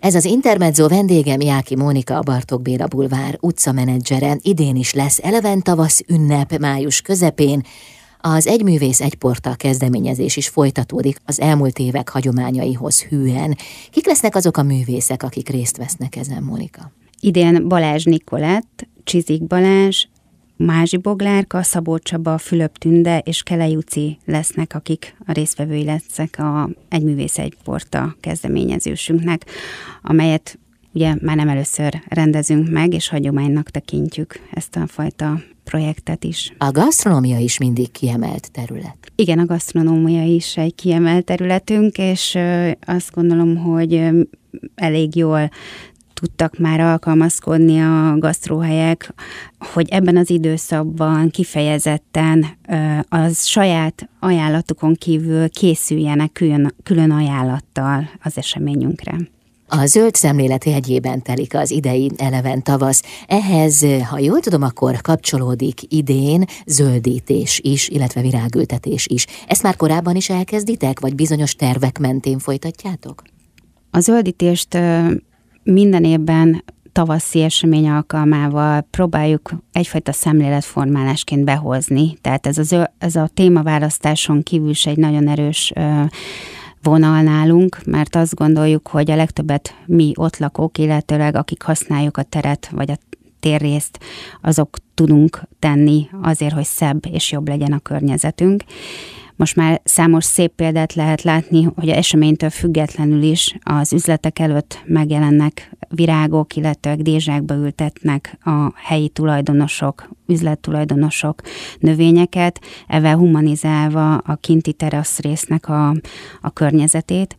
Ez 0.00 0.14
az 0.14 0.24
Intermezzo 0.24 0.88
vendégem 0.88 1.40
Jáki 1.40 1.76
Mónika, 1.76 2.16
a 2.16 2.20
Bartók 2.20 2.62
Béla 2.62 2.86
Bulvár 2.86 3.38
utcamenedzsere. 3.40 4.38
Idén 4.42 4.76
is 4.76 4.92
lesz 4.92 5.18
eleven 5.22 5.62
tavasz 5.62 6.02
ünnep 6.06 6.58
május 6.58 7.00
közepén, 7.00 7.62
az 8.26 8.46
Egyművész 8.46 9.00
Egyporta 9.00 9.54
kezdeményezés 9.54 10.36
is 10.36 10.48
folytatódik 10.48 11.20
az 11.24 11.40
elmúlt 11.40 11.78
évek 11.78 12.08
hagyományaihoz 12.08 13.02
hűen. 13.02 13.56
Kik 13.90 14.06
lesznek 14.06 14.34
azok 14.34 14.56
a 14.56 14.62
művészek, 14.62 15.22
akik 15.22 15.48
részt 15.48 15.76
vesznek 15.76 16.16
ezen, 16.16 16.42
Monika? 16.42 16.92
Idén 17.20 17.68
Balázs 17.68 18.04
Nikolett, 18.04 18.86
Csizik 19.02 19.46
Balázs, 19.46 20.04
Mázsi 20.56 20.96
Boglárka, 20.96 21.62
Szabó 21.62 21.98
Csaba, 21.98 22.38
Fülöp 22.38 22.78
Tünde 22.78 23.18
és 23.18 23.42
Kelej 23.42 23.76
Uci 23.76 24.18
lesznek, 24.24 24.74
akik 24.74 25.16
a 25.26 25.32
résztvevői 25.32 25.84
lesznek 25.84 26.38
a 26.38 26.70
Egyművész 26.88 27.38
Egyporta 27.38 28.16
kezdeményezésünknek, 28.20 29.46
amelyet 30.02 30.58
ugye 30.92 31.14
már 31.20 31.36
nem 31.36 31.48
először 31.48 32.02
rendezünk 32.08 32.70
meg, 32.70 32.94
és 32.94 33.08
hagyománynak 33.08 33.70
tekintjük 33.70 34.40
ezt 34.52 34.76
a 34.76 34.86
fajta 34.86 35.40
projektet 35.64 36.24
is. 36.24 36.52
A 36.58 36.70
gasztronómia 36.70 37.38
is 37.38 37.58
mindig 37.58 37.90
kiemelt 37.90 38.50
terület. 38.52 38.96
Igen, 39.16 39.38
a 39.38 39.44
gasztronómia 39.44 40.22
is 40.24 40.56
egy 40.56 40.74
kiemelt 40.74 41.24
területünk, 41.24 41.98
és 41.98 42.38
azt 42.86 43.10
gondolom, 43.12 43.56
hogy 43.56 44.08
elég 44.74 45.16
jól 45.16 45.50
tudtak 46.14 46.58
már 46.58 46.80
alkalmazkodni 46.80 47.80
a 47.80 48.18
gasztróhelyek, 48.18 49.14
hogy 49.58 49.88
ebben 49.90 50.16
az 50.16 50.30
időszakban 50.30 51.30
kifejezetten 51.30 52.46
az 53.08 53.46
saját 53.46 54.08
ajánlatukon 54.20 54.94
kívül 54.94 55.48
készüljenek 55.48 56.32
külön, 56.32 56.74
külön 56.82 57.10
ajánlattal 57.10 58.10
az 58.22 58.38
eseményünkre. 58.38 59.16
A 59.80 59.86
zöld 59.86 60.14
szemlélet 60.14 60.64
jegyében 60.64 61.22
telik 61.22 61.54
az 61.54 61.70
idei 61.70 62.10
eleven 62.16 62.62
tavasz. 62.62 63.02
Ehhez, 63.26 63.86
ha 64.10 64.18
jól 64.18 64.40
tudom, 64.40 64.62
akkor 64.62 65.00
kapcsolódik 65.00 65.80
idén 65.88 66.44
zöldítés 66.66 67.60
is, 67.62 67.88
illetve 67.88 68.20
virágültetés 68.20 69.06
is. 69.06 69.26
Ezt 69.46 69.62
már 69.62 69.76
korábban 69.76 70.16
is 70.16 70.30
elkezditek, 70.30 71.00
vagy 71.00 71.14
bizonyos 71.14 71.54
tervek 71.54 71.98
mentén 71.98 72.38
folytatjátok? 72.38 73.22
A 73.90 74.00
zöldítést 74.00 74.78
minden 75.62 76.04
évben 76.04 76.64
tavaszi 76.92 77.42
esemény 77.42 77.88
alkalmával 77.88 78.86
próbáljuk 78.90 79.50
egyfajta 79.72 80.12
szemléletformálásként 80.12 81.44
behozni. 81.44 82.16
Tehát 82.20 82.46
ez, 82.46 82.58
az, 82.58 82.76
ez 82.98 83.16
a 83.16 83.28
témaválasztáson 83.34 84.42
kívül 84.42 84.70
is 84.70 84.86
egy 84.86 84.96
nagyon 84.96 85.28
erős 85.28 85.72
vonal 86.84 87.22
nálunk, 87.22 87.80
mert 87.86 88.16
azt 88.16 88.34
gondoljuk, 88.34 88.88
hogy 88.88 89.10
a 89.10 89.16
legtöbbet 89.16 89.74
mi 89.86 90.12
ott 90.16 90.38
lakók, 90.38 90.78
illetőleg 90.78 91.36
akik 91.36 91.62
használjuk 91.62 92.16
a 92.16 92.22
teret 92.22 92.68
vagy 92.72 92.90
a 92.90 92.98
térrészt, 93.40 93.98
azok 94.42 94.76
tudunk 94.94 95.42
tenni 95.58 96.08
azért, 96.22 96.54
hogy 96.54 96.64
szebb 96.64 97.06
és 97.10 97.32
jobb 97.32 97.48
legyen 97.48 97.72
a 97.72 97.78
környezetünk. 97.78 98.64
Most 99.36 99.56
már 99.56 99.80
számos 99.84 100.24
szép 100.24 100.52
példát 100.52 100.94
lehet 100.94 101.22
látni, 101.22 101.68
hogy 101.76 101.88
a 101.88 101.94
eseménytől 101.94 102.50
függetlenül 102.50 103.22
is 103.22 103.56
az 103.62 103.92
üzletek 103.92 104.38
előtt 104.38 104.82
megjelennek 104.86 105.70
virágok, 105.88 106.56
illetve 106.56 106.96
dézsákba 106.96 107.54
ültetnek 107.54 108.38
a 108.44 108.72
helyi 108.74 109.08
tulajdonosok, 109.08 110.08
üzlettulajdonosok 110.26 111.42
növényeket, 111.78 112.60
evel 112.86 113.16
humanizálva 113.16 114.16
a 114.16 114.34
kinti 114.34 114.72
terasz 114.72 115.18
résznek 115.18 115.68
a, 115.68 115.88
a 116.40 116.50
környezetét. 116.50 117.36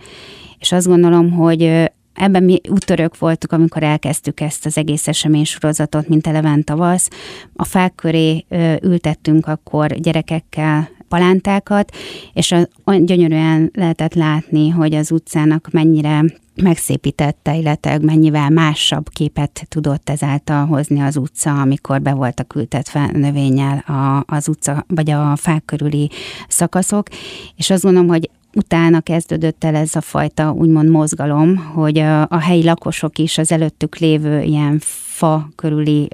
És 0.60 0.72
azt 0.72 0.88
gondolom, 0.88 1.32
hogy 1.32 1.92
Ebben 2.16 2.44
mi 2.44 2.62
úttörők 2.70 3.18
voltunk, 3.18 3.52
amikor 3.52 3.84
elkezdtük 3.84 4.40
ezt 4.40 4.66
az 4.66 4.78
egész 4.78 5.08
eseménysorozatot, 5.08 6.08
mint 6.08 6.28
eleven 6.28 6.64
tavasz. 6.64 7.10
A 7.54 7.64
fák 7.64 7.96
köré 7.96 8.46
ültettünk 8.82 9.48
akkor 9.48 9.94
gyerekekkel 9.94 10.90
palántákat, 11.08 11.96
és 12.34 12.56
olyan 12.86 13.06
gyönyörűen 13.06 13.72
lehetett 13.74 14.14
látni, 14.14 14.70
hogy 14.70 14.94
az 14.94 15.12
utcának 15.12 15.68
mennyire 15.72 16.24
megszépítette, 16.56 17.56
illetve 17.56 18.00
mennyivel 18.02 18.50
másabb 18.50 19.10
képet 19.10 19.66
tudott 19.70 20.10
ezáltal 20.10 20.66
hozni 20.66 21.02
az 21.02 21.18
utca, 21.18 21.62
amikor 21.62 22.02
be 22.02 22.14
voltak 22.14 22.56
ültetve 22.56 23.10
növényel 23.14 23.78
a, 23.78 24.24
az 24.36 24.48
utca, 24.48 24.86
vagy 24.88 25.10
a 25.10 25.36
fák 25.36 25.66
körüli 25.66 26.10
szakaszok, 26.48 27.08
és 27.56 27.70
azt 27.70 27.84
gondolom, 27.84 28.08
hogy 28.08 28.30
utána 28.56 29.02
kezdődött 29.02 29.64
el 29.64 29.76
ez 29.76 29.96
a 29.96 30.02
fajta 30.02 30.52
úgymond 30.52 30.90
mozgalom, 30.90 31.56
hogy 31.56 31.98
a, 31.98 32.22
a 32.22 32.40
helyi 32.40 32.64
lakosok 32.64 33.18
is 33.18 33.38
az 33.38 33.52
előttük 33.52 33.98
lévő 33.98 34.42
ilyen 34.42 34.82
fa 35.16 35.50
körüli 35.56 36.08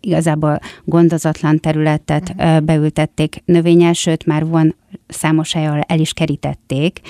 igazából 0.00 0.58
gondozatlan 0.84 1.60
területet 1.60 2.34
ö, 2.38 2.60
beültették 2.60 3.42
növényel, 3.44 3.92
sőt 3.92 4.26
már 4.26 4.46
van 4.46 4.76
számos 5.08 5.52
hely, 5.52 5.66
ahol 5.66 5.80
el 5.80 5.98
is 5.98 6.12
kerítették, 6.12 7.00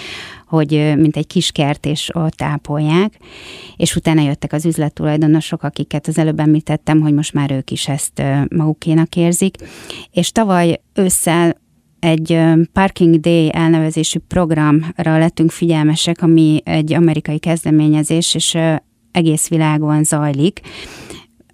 hogy 0.46 0.92
mint 0.96 1.16
egy 1.16 1.26
kis 1.26 1.50
kert, 1.52 1.86
és 1.86 2.10
ott 2.14 2.42
ápolják, 2.42 3.16
és 3.76 3.96
utána 3.96 4.20
jöttek 4.22 4.52
az 4.52 4.64
üzlettulajdonosok, 4.64 5.62
akiket 5.62 6.06
az 6.06 6.18
előbb 6.18 6.40
említettem, 6.40 7.00
hogy 7.00 7.12
most 7.12 7.32
már 7.32 7.50
ők 7.50 7.70
is 7.70 7.88
ezt 7.88 8.22
magukénak 8.56 9.16
érzik, 9.16 9.56
és 10.10 10.32
tavaly 10.32 10.80
ősszel 10.94 11.60
egy 11.98 12.38
Parking 12.72 13.20
Day 13.20 13.50
elnevezésű 13.52 14.18
programra 14.28 15.18
lettünk 15.18 15.50
figyelmesek, 15.50 16.22
ami 16.22 16.60
egy 16.64 16.92
amerikai 16.92 17.38
kezdeményezés, 17.38 18.34
és 18.34 18.58
egész 19.12 19.48
világon 19.48 20.04
zajlik. 20.04 20.60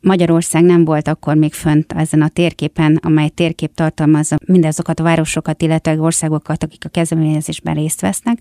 Magyarország 0.00 0.62
nem 0.62 0.84
volt 0.84 1.08
akkor 1.08 1.34
még 1.34 1.52
fönt 1.52 1.92
ezen 1.92 2.22
a 2.22 2.28
térképen, 2.28 2.98
amely 3.02 3.28
térkép 3.28 3.74
tartalmazza 3.74 4.38
mindazokat 4.46 5.00
a 5.00 5.02
városokat, 5.02 5.62
illetve 5.62 6.00
országokat, 6.00 6.62
akik 6.64 6.84
a 6.84 6.88
kezdeményezésben 6.88 7.74
részt 7.74 8.00
vesznek, 8.00 8.38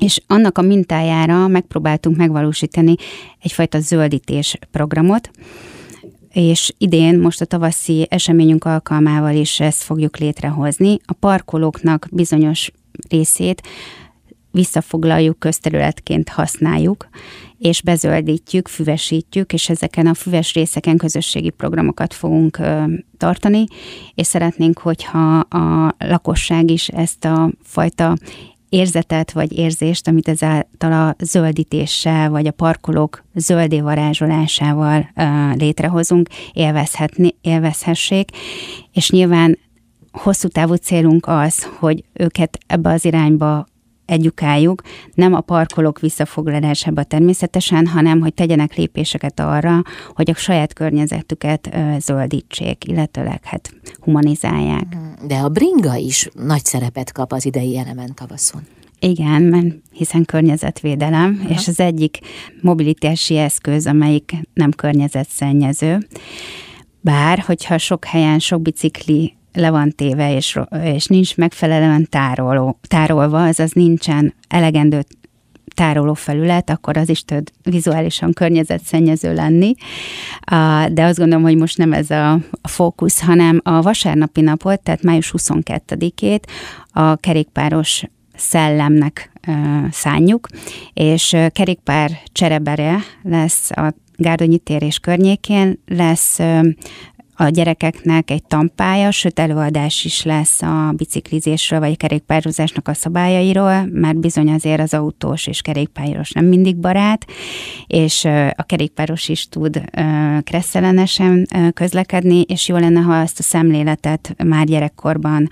és 0.00 0.20
annak 0.26 0.58
a 0.58 0.62
mintájára 0.62 1.48
megpróbáltunk 1.48 2.16
megvalósítani 2.16 2.94
egyfajta 3.42 3.80
zöldítés 3.80 4.58
programot, 4.70 5.30
és 6.32 6.72
idén 6.78 7.18
most 7.18 7.40
a 7.40 7.44
tavaszi 7.44 8.06
eseményünk 8.10 8.64
alkalmával 8.64 9.34
is 9.34 9.60
ezt 9.60 9.82
fogjuk 9.82 10.16
létrehozni. 10.16 10.98
A 11.04 11.12
parkolóknak 11.12 12.06
bizonyos 12.10 12.70
részét 13.08 13.62
visszafoglaljuk, 14.56 15.38
közterületként 15.38 16.28
használjuk, 16.28 17.08
és 17.58 17.82
bezöldítjük, 17.82 18.68
füvesítjük, 18.68 19.52
és 19.52 19.68
ezeken 19.68 20.06
a 20.06 20.14
füves 20.14 20.54
részeken 20.54 20.96
közösségi 20.96 21.50
programokat 21.50 22.14
fogunk 22.14 22.58
tartani, 23.16 23.64
és 24.14 24.26
szeretnénk, 24.26 24.78
hogyha 24.78 25.38
a 25.38 25.94
lakosság 25.98 26.70
is 26.70 26.88
ezt 26.88 27.24
a 27.24 27.50
fajta 27.62 28.16
érzetet 28.68 29.32
vagy 29.32 29.58
érzést, 29.58 30.08
amit 30.08 30.28
ezáltal 30.28 30.92
a 30.92 31.14
zöldítéssel 31.18 32.30
vagy 32.30 32.46
a 32.46 32.50
parkolók 32.50 33.24
zöldé 33.34 33.80
varázsolásával 33.80 35.10
uh, 35.16 35.56
létrehozunk, 35.56 36.28
élvezhetni, 36.52 37.34
élvezhessék, 37.40 38.30
és 38.92 39.10
nyilván 39.10 39.58
hosszú 40.12 40.48
távú 40.48 40.74
célunk 40.74 41.26
az, 41.26 41.68
hogy 41.78 42.04
őket 42.12 42.58
ebbe 42.66 42.90
az 42.90 43.04
irányba 43.04 43.66
edukáljuk, 44.06 44.82
nem 45.14 45.34
a 45.34 45.40
parkolók 45.40 46.00
visszafoglalásába 46.00 47.02
természetesen, 47.02 47.86
hanem 47.86 48.20
hogy 48.20 48.34
tegyenek 48.34 48.74
lépéseket 48.74 49.40
arra, 49.40 49.82
hogy 50.14 50.30
a 50.30 50.34
saját 50.34 50.72
környezetüket 50.72 51.76
zöldítsék, 51.98 52.84
illetőleg 52.88 53.44
hát 53.44 53.74
humanizálják. 54.00 54.96
De 55.26 55.34
a 55.34 55.48
bringa 55.48 55.94
is 55.94 56.28
nagy 56.34 56.64
szerepet 56.64 57.12
kap 57.12 57.32
az 57.32 57.46
idei 57.46 57.78
element 57.78 58.14
tavaszon. 58.14 58.60
Igen, 58.98 59.42
mert 59.42 59.74
hiszen 59.92 60.24
környezetvédelem, 60.24 61.40
Aha. 61.44 61.54
és 61.54 61.68
az 61.68 61.80
egyik 61.80 62.18
mobilitási 62.60 63.36
eszköz, 63.36 63.86
amelyik 63.86 64.34
nem 64.54 64.70
környezetszennyező. 64.70 66.06
Bár, 67.00 67.38
hogyha 67.38 67.78
sok 67.78 68.04
helyen 68.04 68.38
sok 68.38 68.62
bicikli 68.62 69.36
le 69.56 69.70
van 69.70 69.90
téve, 69.90 70.34
és, 70.34 70.58
és 70.82 71.06
nincs 71.06 71.36
megfelelően 71.36 72.06
tároló, 72.10 72.78
tárolva, 72.88 73.44
azaz 73.44 73.72
nincsen 73.72 74.34
elegendő 74.48 75.04
tároló 75.74 76.14
felület, 76.14 76.70
akkor 76.70 76.96
az 76.96 77.08
is 77.08 77.24
tud 77.24 77.50
vizuálisan 77.62 78.32
környezetszennyező 78.32 79.34
lenni. 79.34 79.74
De 80.92 81.04
azt 81.04 81.18
gondolom, 81.18 81.42
hogy 81.42 81.56
most 81.56 81.78
nem 81.78 81.92
ez 81.92 82.10
a, 82.10 82.38
fókusz, 82.62 83.20
hanem 83.20 83.60
a 83.64 83.82
vasárnapi 83.82 84.40
napot, 84.40 84.80
tehát 84.80 85.02
május 85.02 85.34
22-ét 85.36 86.42
a 86.90 87.16
kerékpáros 87.16 88.02
szellemnek 88.36 89.30
szánjuk, 89.90 90.48
és 90.92 91.36
kerékpár 91.52 92.10
cserebere 92.32 92.98
lesz 93.22 93.70
a 93.70 93.94
Gárdonyi 94.18 94.58
tér 94.58 94.82
és 94.82 94.98
környékén, 94.98 95.82
lesz 95.86 96.38
a 97.36 97.48
gyerekeknek 97.48 98.30
egy 98.30 98.44
tampája, 98.44 99.10
sőt 99.10 99.38
előadás 99.38 100.04
is 100.04 100.22
lesz 100.22 100.62
a 100.62 100.92
biciklizésről 100.96 101.80
vagy 101.80 101.92
a 101.92 101.96
kerékpározásnak 101.96 102.88
a 102.88 102.94
szabályairól, 102.94 103.88
mert 103.92 104.18
bizony 104.18 104.50
azért 104.50 104.80
az 104.80 104.94
autós 104.94 105.46
és 105.46 105.60
kerékpáros 105.60 106.30
nem 106.30 106.44
mindig 106.44 106.76
barát, 106.76 107.26
és 107.86 108.24
a 108.56 108.62
kerékpáros 108.62 109.28
is 109.28 109.48
tud 109.48 109.82
kresszelenesen 110.42 111.46
közlekedni, 111.74 112.40
és 112.40 112.68
jó 112.68 112.76
lenne, 112.76 113.00
ha 113.00 113.16
ezt 113.16 113.38
a 113.38 113.42
szemléletet 113.42 114.34
már 114.44 114.66
gyerekkorban 114.66 115.48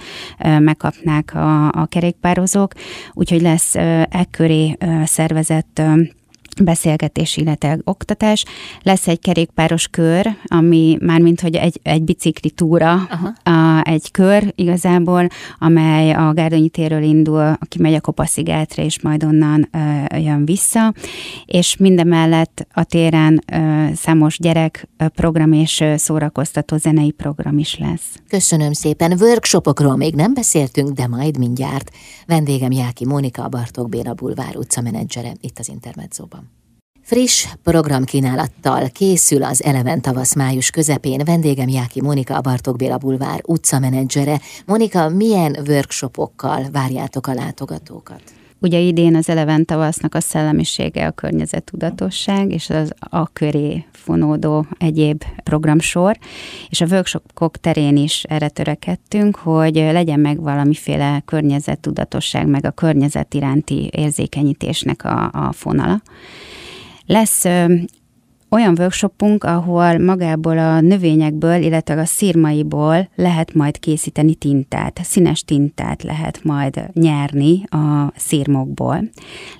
megkapnák 0.58 1.34
a, 1.34 1.68
a 1.68 1.86
kerékpározók, 1.86 2.72
úgyhogy 3.12 3.40
lesz 3.40 3.74
e 3.74 4.26
köré 4.30 4.76
szervezett 5.04 5.82
beszélgetés, 6.62 7.36
illetve 7.36 7.78
oktatás. 7.84 8.44
Lesz 8.82 9.08
egy 9.08 9.20
kerékpáros 9.20 9.88
kör, 9.88 10.36
ami 10.44 10.96
már 11.00 11.20
mint 11.20 11.40
hogy 11.40 11.54
egy, 11.54 11.80
egy 11.82 12.02
bicikli 12.02 12.50
túra, 12.50 12.92
a, 13.42 13.80
egy 13.82 14.10
kör 14.10 14.52
igazából, 14.54 15.26
amely 15.58 16.12
a 16.12 16.32
Gárdonyi 16.32 16.68
térről 16.68 17.02
indul, 17.02 17.56
aki 17.60 17.80
megy 17.80 17.94
a 17.94 18.00
Kopaszigátra, 18.00 18.82
és 18.82 19.00
majd 19.02 19.24
onnan 19.24 19.68
ö, 19.72 20.16
jön 20.18 20.44
vissza, 20.44 20.92
és 21.46 21.76
mindemellett 21.76 22.66
a 22.72 22.84
téren 22.84 23.42
ö, 23.52 23.86
számos 23.94 24.38
gyerek 24.38 24.88
program 25.14 25.52
és 25.52 25.84
szórakoztató 25.96 26.76
zenei 26.76 27.10
program 27.10 27.58
is 27.58 27.78
lesz. 27.78 28.18
Köszönöm 28.28 28.72
szépen. 28.72 29.12
Workshopokról 29.20 29.96
még 29.96 30.14
nem 30.14 30.34
beszéltünk, 30.34 30.88
de 30.88 31.06
majd 31.06 31.38
mindjárt. 31.38 31.90
Vendégem 32.26 32.70
Jáki 32.72 33.06
Mónika, 33.06 33.42
a 33.42 33.48
Bartók 33.48 33.88
Béla 33.88 34.14
Bulvár 34.14 34.56
utca 34.56 34.80
menedzsere 34.80 35.32
itt 35.40 35.58
az 35.58 35.68
Intermedzóban. 35.68 36.43
Friss 37.06 37.46
programkínálattal 37.62 38.88
készül 38.88 39.42
az 39.42 39.64
Eleven 39.64 40.00
tavasz 40.00 40.34
május 40.34 40.70
közepén. 40.70 41.20
Vendégem 41.24 41.68
Jáki 41.68 42.00
Monika, 42.00 42.36
a 42.36 42.40
Bartók 42.40 42.76
Béla 42.76 42.98
Bulvár 42.98 43.40
utcamenedzsere. 43.46 44.40
Monika, 44.66 45.08
milyen 45.08 45.56
workshopokkal 45.68 46.66
várjátok 46.72 47.26
a 47.26 47.34
látogatókat? 47.34 48.22
Ugye 48.60 48.78
idén 48.78 49.16
az 49.16 49.28
Eleven 49.28 49.64
tavasznak 49.64 50.14
a 50.14 50.20
szellemisége 50.20 51.06
a 51.06 51.10
környezettudatosság, 51.10 52.52
és 52.52 52.70
az 52.70 52.92
a 52.98 53.26
köré 53.26 53.84
fonódó 53.92 54.66
egyéb 54.78 55.24
programsor, 55.42 56.18
és 56.68 56.80
a 56.80 56.86
workshopok 56.86 57.56
terén 57.56 57.96
is 57.96 58.22
erre 58.22 58.48
törekedtünk, 58.48 59.36
hogy 59.36 59.74
legyen 59.74 60.20
meg 60.20 60.40
valamiféle 60.40 61.22
környezettudatosság, 61.24 62.46
meg 62.46 62.64
a 62.64 62.70
környezet 62.70 63.34
iránti 63.34 63.90
érzékenyítésnek 63.92 65.04
a, 65.04 65.30
a 65.32 65.52
fonala. 65.52 66.02
Lesz 67.06 67.44
ö, 67.44 67.74
olyan 68.50 68.74
workshopunk, 68.78 69.44
ahol 69.44 69.98
magából 69.98 70.58
a 70.58 70.80
növényekből, 70.80 71.62
illetve 71.62 72.00
a 72.00 72.04
szírmaiból 72.04 73.08
lehet 73.14 73.54
majd 73.54 73.78
készíteni 73.78 74.34
tintát, 74.34 75.00
színes 75.02 75.42
tintát 75.42 76.02
lehet 76.02 76.44
majd 76.44 76.90
nyerni 76.92 77.64
a 77.68 78.12
szírmokból. 78.16 79.10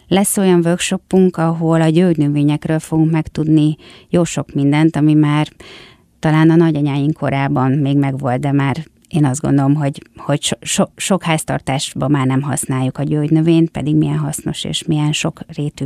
Lesz 0.09 0.37
olyan 0.37 0.61
workshopunk, 0.64 1.37
ahol 1.37 1.80
a 1.80 1.88
gyógynövényekről 1.88 2.78
fogunk 2.78 3.11
megtudni 3.11 3.76
jó 4.09 4.24
sok 4.24 4.54
mindent, 4.54 4.96
ami 4.96 5.14
már 5.14 5.48
talán 6.18 6.50
a 6.50 6.57
nagyanyáink 6.57 7.12
korában 7.12 7.72
még 7.72 7.96
megvolt, 7.96 8.40
de 8.40 8.52
már 8.52 8.76
én 9.14 9.24
azt 9.24 9.40
gondolom, 9.40 9.74
hogy, 9.74 10.03
hogy 10.16 10.42
so, 10.42 10.57
so, 10.61 10.85
sok 10.96 11.22
háztartásban 11.22 12.11
már 12.11 12.27
nem 12.27 12.42
használjuk 12.42 12.98
a 12.98 13.03
gyógynövényt, 13.03 13.70
pedig 13.70 13.96
milyen 13.96 14.18
hasznos 14.18 14.64
és 14.64 14.85
milyen 14.85 15.12
sok 15.12 15.40
rétű 15.46 15.85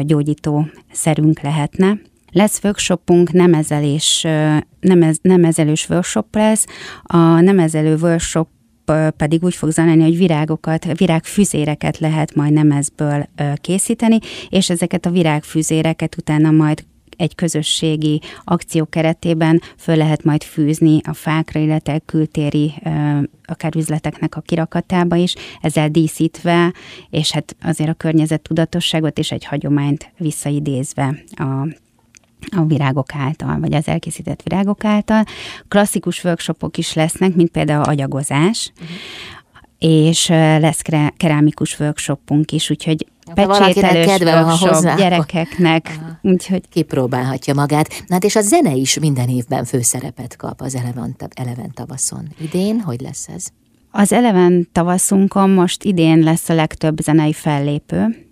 gyógyító 0.00 0.68
szerünk 0.92 1.40
lehetne. 1.40 1.98
Lesz 2.32 2.60
workshopunk, 2.64 3.32
nemezelés, 3.32 4.26
nemez, 4.80 5.18
nemezelős 5.22 5.88
workshop 5.88 6.34
lesz. 6.34 6.66
A 7.02 7.16
nemezelő 7.40 7.96
workshop 7.96 8.48
pedig 9.16 9.44
úgy 9.44 9.54
fog 9.54 9.70
zajlani, 9.70 10.02
hogy 10.02 10.16
virágokat, 10.16 10.98
virágfüzéreket 10.98 11.98
lehet 11.98 12.34
majd 12.34 12.52
nemezből 12.52 13.26
készíteni, 13.54 14.18
és 14.48 14.70
ezeket 14.70 15.06
a 15.06 15.10
virágfüzéreket 15.10 16.16
utána 16.16 16.50
majd 16.50 16.84
egy 17.18 17.34
közösségi 17.34 18.20
akció 18.44 18.84
keretében 18.84 19.60
föl 19.76 19.96
lehet 19.96 20.24
majd 20.24 20.42
fűzni 20.42 21.00
a 21.04 21.12
fákra, 21.12 21.60
illetve 21.60 21.98
kültéri 21.98 22.74
akár 23.44 23.76
üzleteknek 23.76 24.36
a 24.36 24.40
kirakatába 24.40 25.16
is, 25.16 25.34
ezzel 25.60 25.88
díszítve, 25.88 26.72
és 27.10 27.30
hát 27.32 27.56
azért 27.62 27.90
a 27.90 27.94
környezet 27.94 28.40
tudatosságot 28.40 29.18
és 29.18 29.30
egy 29.30 29.44
hagyományt 29.44 30.12
visszaidézve 30.18 31.22
a 31.30 31.68
a 32.56 32.64
virágok 32.64 33.14
által, 33.14 33.60
vagy 33.60 33.74
az 33.74 33.88
elkészített 33.88 34.42
virágok 34.42 34.84
által. 34.84 35.24
Klasszikus 35.68 36.24
workshopok 36.24 36.78
is 36.78 36.92
lesznek, 36.92 37.34
mint 37.34 37.50
például 37.50 37.82
agyagozás, 37.82 38.72
uh-huh. 38.74 38.96
és 39.78 40.28
lesz 40.28 40.82
kerámikus 41.16 41.80
workshopunk 41.80 42.52
is, 42.52 42.70
úgyhogy 42.70 43.06
pecsételős 43.34 44.06
kedve 44.06 44.42
workshop 44.42 44.68
hozzá, 44.68 44.94
gyerekeknek, 44.94 45.98
úgyhogy... 46.22 46.68
Kipróbálhatja 46.68 47.54
magát. 47.54 47.88
Na 48.06 48.14
hát 48.14 48.24
és 48.24 48.36
a 48.36 48.40
zene 48.40 48.72
is 48.72 48.98
minden 48.98 49.28
évben 49.28 49.64
főszerepet 49.64 50.36
kap 50.36 50.60
az 50.60 50.74
Eleven, 50.74 51.16
Eleven 51.34 51.70
tavaszon. 51.74 52.28
Idén 52.40 52.80
hogy 52.80 53.00
lesz 53.00 53.28
ez? 53.28 53.46
Az 53.90 54.12
Eleven 54.12 54.68
tavaszunkon 54.72 55.50
most 55.50 55.84
idén 55.84 56.18
lesz 56.18 56.48
a 56.48 56.54
legtöbb 56.54 56.98
zenei 56.98 57.32
fellépő, 57.32 58.28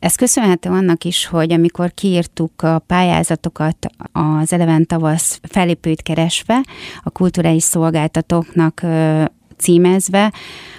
ez 0.00 0.14
köszönhető 0.14 0.70
annak 0.70 1.04
is, 1.04 1.26
hogy 1.26 1.52
amikor 1.52 1.94
kiírtuk 1.94 2.62
a 2.62 2.78
pályázatokat 2.78 3.86
az 4.12 4.52
Eleven 4.52 4.86
tavasz 4.86 5.40
felépőit 5.42 6.02
keresve, 6.02 6.60
a 7.02 7.10
kulturális 7.10 7.62
szolgáltatóknak 7.62 8.80
címezve, 9.60 10.32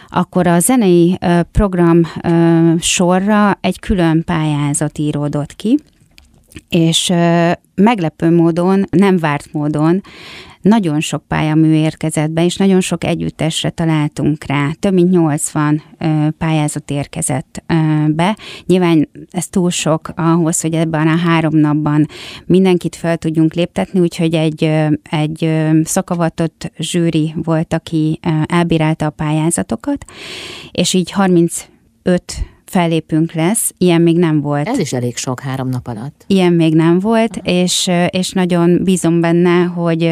akkor 0.07 0.47
a 0.47 0.59
zenei 0.59 1.17
program 1.51 2.01
sorra 2.79 3.57
egy 3.61 3.79
külön 3.79 4.23
pályázat 4.23 4.97
íródott 4.97 5.55
ki, 5.55 5.77
és 6.69 7.13
meglepő 7.75 8.31
módon, 8.35 8.85
nem 8.89 9.17
várt 9.17 9.53
módon 9.53 10.01
nagyon 10.61 10.99
sok 10.99 11.23
pályamű 11.27 11.73
érkezett 11.73 12.29
be, 12.29 12.45
és 12.45 12.55
nagyon 12.55 12.81
sok 12.81 13.03
együttesre 13.03 13.69
találtunk 13.69 14.43
rá. 14.43 14.69
Több 14.79 14.93
mint 14.93 15.11
80 15.11 15.81
pályázat 16.37 16.91
érkezett 16.91 17.63
be. 18.07 18.37
Nyilván 18.65 19.09
ez 19.31 19.47
túl 19.47 19.69
sok 19.69 20.11
ahhoz, 20.15 20.61
hogy 20.61 20.73
ebben 20.73 21.07
a 21.07 21.17
három 21.17 21.57
napban 21.57 22.07
mindenkit 22.45 22.95
fel 22.95 23.17
tudjunk 23.17 23.53
léptetni, 23.53 23.99
úgyhogy 23.99 24.33
egy, 24.33 24.63
egy 25.09 25.49
szakavatott 25.83 26.71
zsűri 26.77 27.33
volt, 27.43 27.73
aki 27.73 28.19
elbírálta 28.45 29.05
a 29.05 29.09
pályázatokat, 29.09 30.05
és 30.71 30.93
így 30.93 31.11
35 31.11 32.50
fellépünk 32.71 33.33
lesz, 33.33 33.73
ilyen 33.77 34.01
még 34.01 34.17
nem 34.17 34.41
volt. 34.41 34.67
Ez 34.67 34.79
is 34.79 34.93
elég 34.93 35.17
sok 35.17 35.39
három 35.39 35.69
nap 35.69 35.87
alatt. 35.87 36.23
Ilyen 36.27 36.53
még 36.53 36.75
nem 36.75 36.99
volt, 36.99 37.39
és, 37.43 37.89
és 38.09 38.31
nagyon 38.31 38.83
bízom 38.83 39.21
benne, 39.21 39.63
hogy 39.63 40.03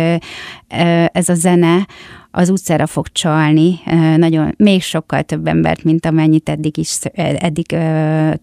ez 1.11 1.29
a 1.29 1.33
zene 1.33 1.87
az 2.31 2.49
utcára 2.49 2.87
fog 2.87 3.07
csalni, 3.07 3.79
nagyon, 4.17 4.53
még 4.57 4.81
sokkal 4.81 5.23
több 5.23 5.47
embert, 5.47 5.83
mint 5.83 6.05
amennyit 6.05 6.49
eddig 6.49 6.77
is 6.77 6.99
eddig 7.13 7.65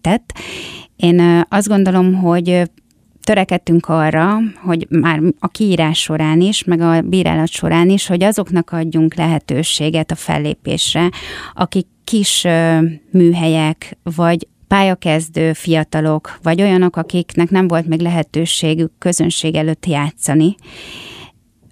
tett. 0.01 0.33
Én 0.95 1.45
azt 1.49 1.67
gondolom, 1.67 2.13
hogy 2.13 2.69
törekedtünk 3.27 3.87
arra, 3.87 4.37
hogy 4.63 4.87
már 4.89 5.21
a 5.39 5.47
kiírás 5.47 5.99
során 5.99 6.41
is, 6.41 6.63
meg 6.63 6.81
a 6.81 7.01
bírálat 7.01 7.47
során 7.47 7.89
is, 7.89 8.07
hogy 8.07 8.23
azoknak 8.23 8.71
adjunk 8.71 9.15
lehetőséget 9.15 10.11
a 10.11 10.15
fellépésre, 10.15 11.09
akik 11.53 11.87
kis 12.03 12.47
műhelyek, 13.11 13.97
vagy 14.03 14.47
pályakezdő 14.67 15.53
fiatalok, 15.53 16.39
vagy 16.41 16.61
olyanok, 16.61 16.95
akiknek 16.95 17.49
nem 17.49 17.67
volt 17.67 17.87
még 17.87 17.99
lehetőségük 17.99 18.91
közönség 18.97 19.55
előtt 19.55 19.85
játszani. 19.85 20.55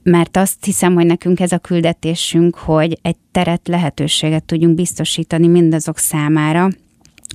Mert 0.03 0.37
azt 0.37 0.65
hiszem, 0.65 0.93
hogy 0.93 1.05
nekünk 1.05 1.39
ez 1.39 1.51
a 1.51 1.57
küldetésünk, 1.57 2.55
hogy 2.55 2.99
egy 3.01 3.17
teret, 3.31 3.67
lehetőséget 3.67 4.43
tudjunk 4.43 4.75
biztosítani 4.75 5.47
mindazok 5.47 5.97
számára, 5.97 6.69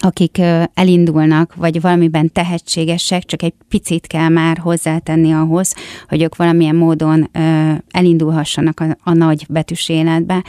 akik 0.03 0.39
elindulnak, 0.75 1.55
vagy 1.55 1.81
valamiben 1.81 2.33
tehetségesek, 2.33 3.25
csak 3.25 3.43
egy 3.43 3.55
picit 3.69 4.07
kell 4.07 4.29
már 4.29 4.59
hozzátenni 4.59 5.33
ahhoz, 5.33 5.75
hogy 6.09 6.23
ők 6.23 6.37
valamilyen 6.37 6.77
módon 6.77 7.31
elindulhassanak 7.91 8.81
a, 8.81 8.97
a 9.03 9.13
nagy 9.13 9.47
betűs 9.49 9.89
életbe. 9.89 10.45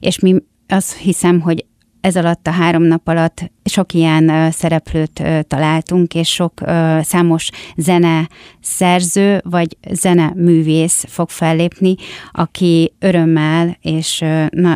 És 0.00 0.18
mi 0.18 0.34
azt 0.68 0.96
hiszem, 0.96 1.40
hogy 1.40 1.64
ez 2.06 2.16
alatt 2.16 2.46
a 2.46 2.50
három 2.50 2.82
nap 2.82 3.08
alatt 3.08 3.50
sok 3.64 3.92
ilyen 3.92 4.50
szereplőt 4.50 5.22
találtunk, 5.48 6.14
és 6.14 6.28
sok 6.28 6.52
számos 7.00 7.50
zene 7.76 8.28
szerző 8.60 9.40
vagy 9.44 9.76
zene 9.90 10.32
művész 10.36 11.04
fog 11.08 11.28
fellépni, 11.28 11.94
aki 12.32 12.92
örömmel 12.98 13.78
és 13.80 14.24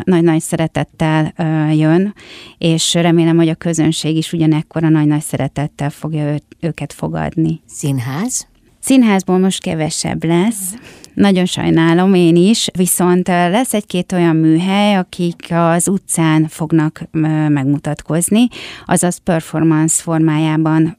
nagy-nagy 0.03 0.41
szeretettel 0.41 1.33
jön, 1.73 2.13
és 2.57 2.93
remélem, 2.93 3.37
hogy 3.37 3.49
a 3.49 3.55
közönség 3.55 4.17
is 4.17 4.33
ugyanekkor 4.33 4.83
a 4.83 4.89
nagy-nagy 4.89 5.21
szeretettel 5.21 5.89
fogja 5.89 6.35
őket 6.59 6.93
fogadni. 6.93 7.61
Színház? 7.67 8.50
Színházból 8.81 9.37
most 9.37 9.61
kevesebb 9.61 10.23
lesz. 10.23 10.73
Nagyon 11.13 11.45
sajnálom 11.45 12.13
én 12.13 12.35
is, 12.35 12.67
viszont 12.77 13.27
lesz 13.27 13.73
egy-két 13.73 14.11
olyan 14.11 14.35
műhely, 14.35 14.95
akik 14.95 15.47
az 15.49 15.87
utcán 15.87 16.47
fognak 16.47 17.01
megmutatkozni, 17.47 18.47
azaz 18.85 19.17
performance 19.17 20.01
formájában 20.01 20.97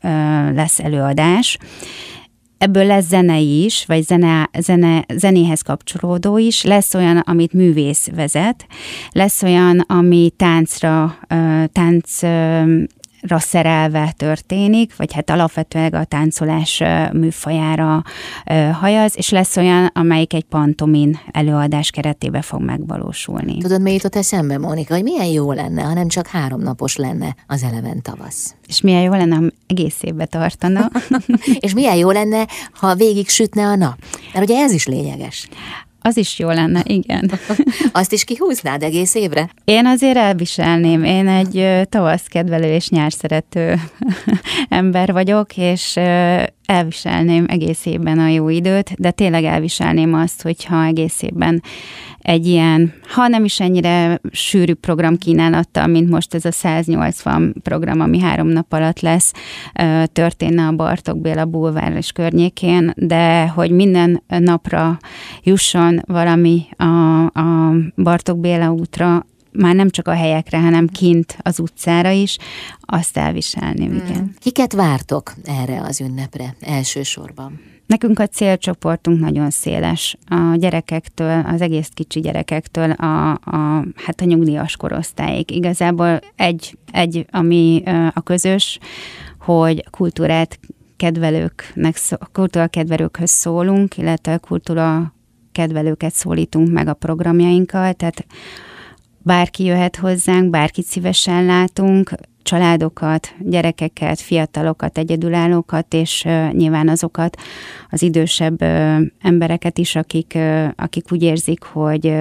lesz 0.55 0.79
előadás. 0.79 1.59
Ebből 2.59 2.87
lesz 2.87 3.07
zene 3.07 3.38
is, 3.38 3.85
vagy 3.87 4.03
zene, 4.03 4.51
zene, 4.59 5.05
zenéhez 5.14 5.62
kapcsolódó 5.62 6.38
is. 6.38 6.62
Lesz 6.62 6.95
olyan, 6.95 7.16
amit 7.16 7.53
művész 7.53 8.09
vezet, 8.14 8.66
lesz 9.11 9.42
olyan, 9.42 9.81
ami 9.81 10.31
táncra, 10.37 11.18
tánc 11.73 12.18
szerelve 13.28 14.14
történik, 14.16 14.96
vagy 14.96 15.12
hát 15.12 15.30
alapvetően 15.30 15.92
a 15.92 16.04
táncolás 16.04 16.82
műfajára 17.12 18.02
hajaz, 18.80 19.12
és 19.16 19.30
lesz 19.30 19.56
olyan, 19.56 19.90
amelyik 19.94 20.35
egy 20.35 20.44
pantomin 20.44 21.18
előadás 21.30 21.90
keretében 21.90 22.42
fog 22.42 22.62
megvalósulni. 22.62 23.58
Tudod, 23.58 23.80
mi 23.80 23.92
jutott 23.92 24.16
eszembe, 24.16 24.58
Mónika, 24.58 24.94
hogy 24.94 25.02
milyen 25.02 25.26
jó 25.26 25.52
lenne, 25.52 25.82
ha 25.82 25.94
nem 25.94 26.08
csak 26.08 26.26
három 26.26 26.61
napos 26.61 26.96
lenne 26.96 27.37
az 27.46 27.62
eleven 27.62 28.02
tavasz. 28.02 28.54
És 28.66 28.80
milyen 28.80 29.02
jó 29.02 29.12
lenne, 29.12 29.35
ha 29.35 29.42
egész 29.66 29.98
évbe 30.00 30.26
tartana. 30.26 30.90
és 31.61 31.74
milyen 31.74 31.96
jó 31.96 32.11
lenne, 32.11 32.46
ha 32.72 32.94
végig 32.94 33.28
sütne 33.28 33.66
a 33.66 33.76
nap. 33.76 33.96
Mert 34.32 34.50
ugye 34.50 34.62
ez 34.62 34.72
is 34.72 34.87
lényeges. 34.87 35.48
Az 36.03 36.17
is 36.17 36.38
jó 36.38 36.49
lenne, 36.49 36.83
igen. 36.87 37.31
Azt 37.93 38.12
is 38.12 38.25
kihúznád 38.25 38.83
egész 38.83 39.15
évre? 39.15 39.49
Én 39.65 39.87
azért 39.87 40.17
elviselném. 40.17 41.05
Én 41.05 41.29
egy 41.29 41.88
tavaszkedvelő 41.88 42.75
és 42.75 42.88
nyárszerető 42.88 43.75
ember 44.69 45.12
vagyok, 45.12 45.57
és 45.57 45.99
elviselném 46.66 47.44
egész 47.48 47.87
évben 47.87 48.18
a 48.18 48.29
jó 48.29 48.48
időt, 48.48 48.92
de 48.98 49.11
tényleg 49.11 49.44
elviselném 49.44 50.14
azt, 50.14 50.42
hogyha 50.42 50.85
egész 50.85 51.22
évben 51.22 51.62
egy 52.18 52.46
ilyen, 52.46 52.92
ha 53.09 53.29
nem 53.29 53.44
is 53.44 53.61
ennyire 53.61 54.20
sűrű 54.31 54.72
program 54.72 55.16
kínálattal, 55.16 55.87
mint 55.87 56.11
most 56.11 56.35
ez 56.35 56.44
a 56.44 56.53
180 56.53 57.55
program, 57.62 58.01
ami 58.01 58.20
három 58.20 58.48
nap 58.48 58.72
alatt 58.72 59.01
lesz, 59.01 59.33
történne 60.12 60.66
a 60.66 60.72
Bartok 60.72 61.20
Béla 61.20 61.44
bulvár 61.44 61.96
és 61.96 62.12
környékén, 62.12 62.92
de 62.96 63.48
hogy 63.48 63.70
minden 63.70 64.22
napra 64.27 64.98
jusson 65.42 66.01
valami 66.07 66.62
a, 66.77 67.25
a 67.25 67.75
Bartok 67.96 68.38
Béla 68.38 68.70
útra, 68.70 69.27
már 69.53 69.75
nem 69.75 69.91
csak 69.91 70.09
a 70.09 70.15
helyekre, 70.15 70.61
hanem 70.61 70.87
kint 70.87 71.38
az 71.43 71.61
utcára 71.61 72.11
is, 72.11 72.38
azt 72.81 73.17
elviselni, 73.17 73.85
hmm. 73.85 73.97
igen. 73.97 74.35
Kiket 74.38 74.73
vártok 74.73 75.35
erre 75.45 75.81
az 75.81 76.01
ünnepre 76.01 76.57
elsősorban? 76.61 77.61
Nekünk 77.87 78.19
a 78.19 78.27
célcsoportunk 78.27 79.21
nagyon 79.21 79.51
széles. 79.51 80.17
A 80.27 80.57
gyerekektől, 80.57 81.45
az 81.47 81.61
egész 81.61 81.88
kicsi 81.95 82.21
gyerekektől 82.21 82.91
a, 82.91 83.31
a, 83.31 83.85
hát 83.95 84.21
a 84.21 84.25
nyugdíjas 84.25 84.77
korosztályig. 84.77 85.51
Igazából 85.51 86.21
egy, 86.37 86.79
egy, 86.93 87.27
ami 87.31 87.83
a 88.15 88.21
közös, 88.21 88.79
hogy 89.38 89.85
kultúrát 89.91 90.59
kedvelőknek, 90.97 91.97
kultúra 92.33 92.67
kedvelőkhöz 92.67 93.31
szólunk, 93.31 93.97
illetve 93.97 94.37
kultúra 94.37 95.15
kedvelőket 95.53 96.12
szólítunk 96.12 96.73
meg 96.73 96.88
a 96.88 96.95
programjainkkal, 96.95 97.93
tehát 97.93 98.27
bárki 99.22 99.64
jöhet 99.64 99.96
hozzánk, 99.96 100.50
bárkit 100.50 100.85
szívesen 100.85 101.44
látunk, 101.44 102.12
családokat, 102.42 103.35
gyerekeket, 103.40 104.20
fiatalokat, 104.20 104.98
egyedülállókat, 104.98 105.94
és 105.94 106.22
uh, 106.26 106.52
nyilván 106.52 106.88
azokat 106.88 107.37
az 107.90 108.02
idősebb 108.02 108.62
uh, 108.62 109.00
embereket 109.20 109.78
is, 109.78 109.96
akik, 109.96 110.32
uh, 110.35 110.68
akik 110.76 111.12
úgy 111.12 111.22
érzik, 111.22 111.62
hogy 111.62 112.14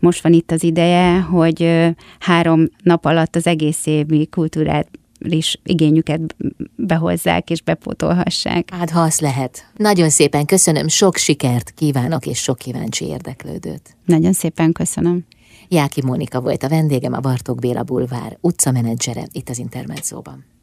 most 0.00 0.22
van 0.22 0.32
itt 0.32 0.50
az 0.50 0.62
ideje, 0.62 1.20
hogy 1.20 1.90
három 2.18 2.68
nap 2.82 3.04
alatt 3.04 3.36
az 3.36 3.46
egész 3.46 3.86
évi 3.86 4.26
kultúrát 4.26 4.88
is 5.18 5.60
igényüket 5.64 6.36
behozzák 6.76 7.50
és 7.50 7.62
bepótolhassák. 7.62 8.68
Hát 8.72 8.90
ha 8.90 9.00
az 9.00 9.20
lehet. 9.20 9.66
Nagyon 9.76 10.10
szépen 10.10 10.44
köszönöm, 10.44 10.88
sok 10.88 11.16
sikert 11.16 11.70
kívánok 11.70 12.26
és 12.26 12.38
sok 12.38 12.58
kíváncsi 12.58 13.04
érdeklődőt. 13.04 13.96
Nagyon 14.04 14.32
szépen 14.32 14.72
köszönöm. 14.72 15.24
Jáki 15.74 16.02
Mónika 16.02 16.40
volt 16.40 16.62
a 16.62 16.68
vendégem, 16.68 17.12
a 17.12 17.20
Bartók 17.20 17.58
Béla 17.58 17.82
Bulvár 17.82 18.38
utcamenedzsere 18.40 19.26
itt 19.32 19.48
az 19.48 19.58
Intermedzóban. 19.58 20.53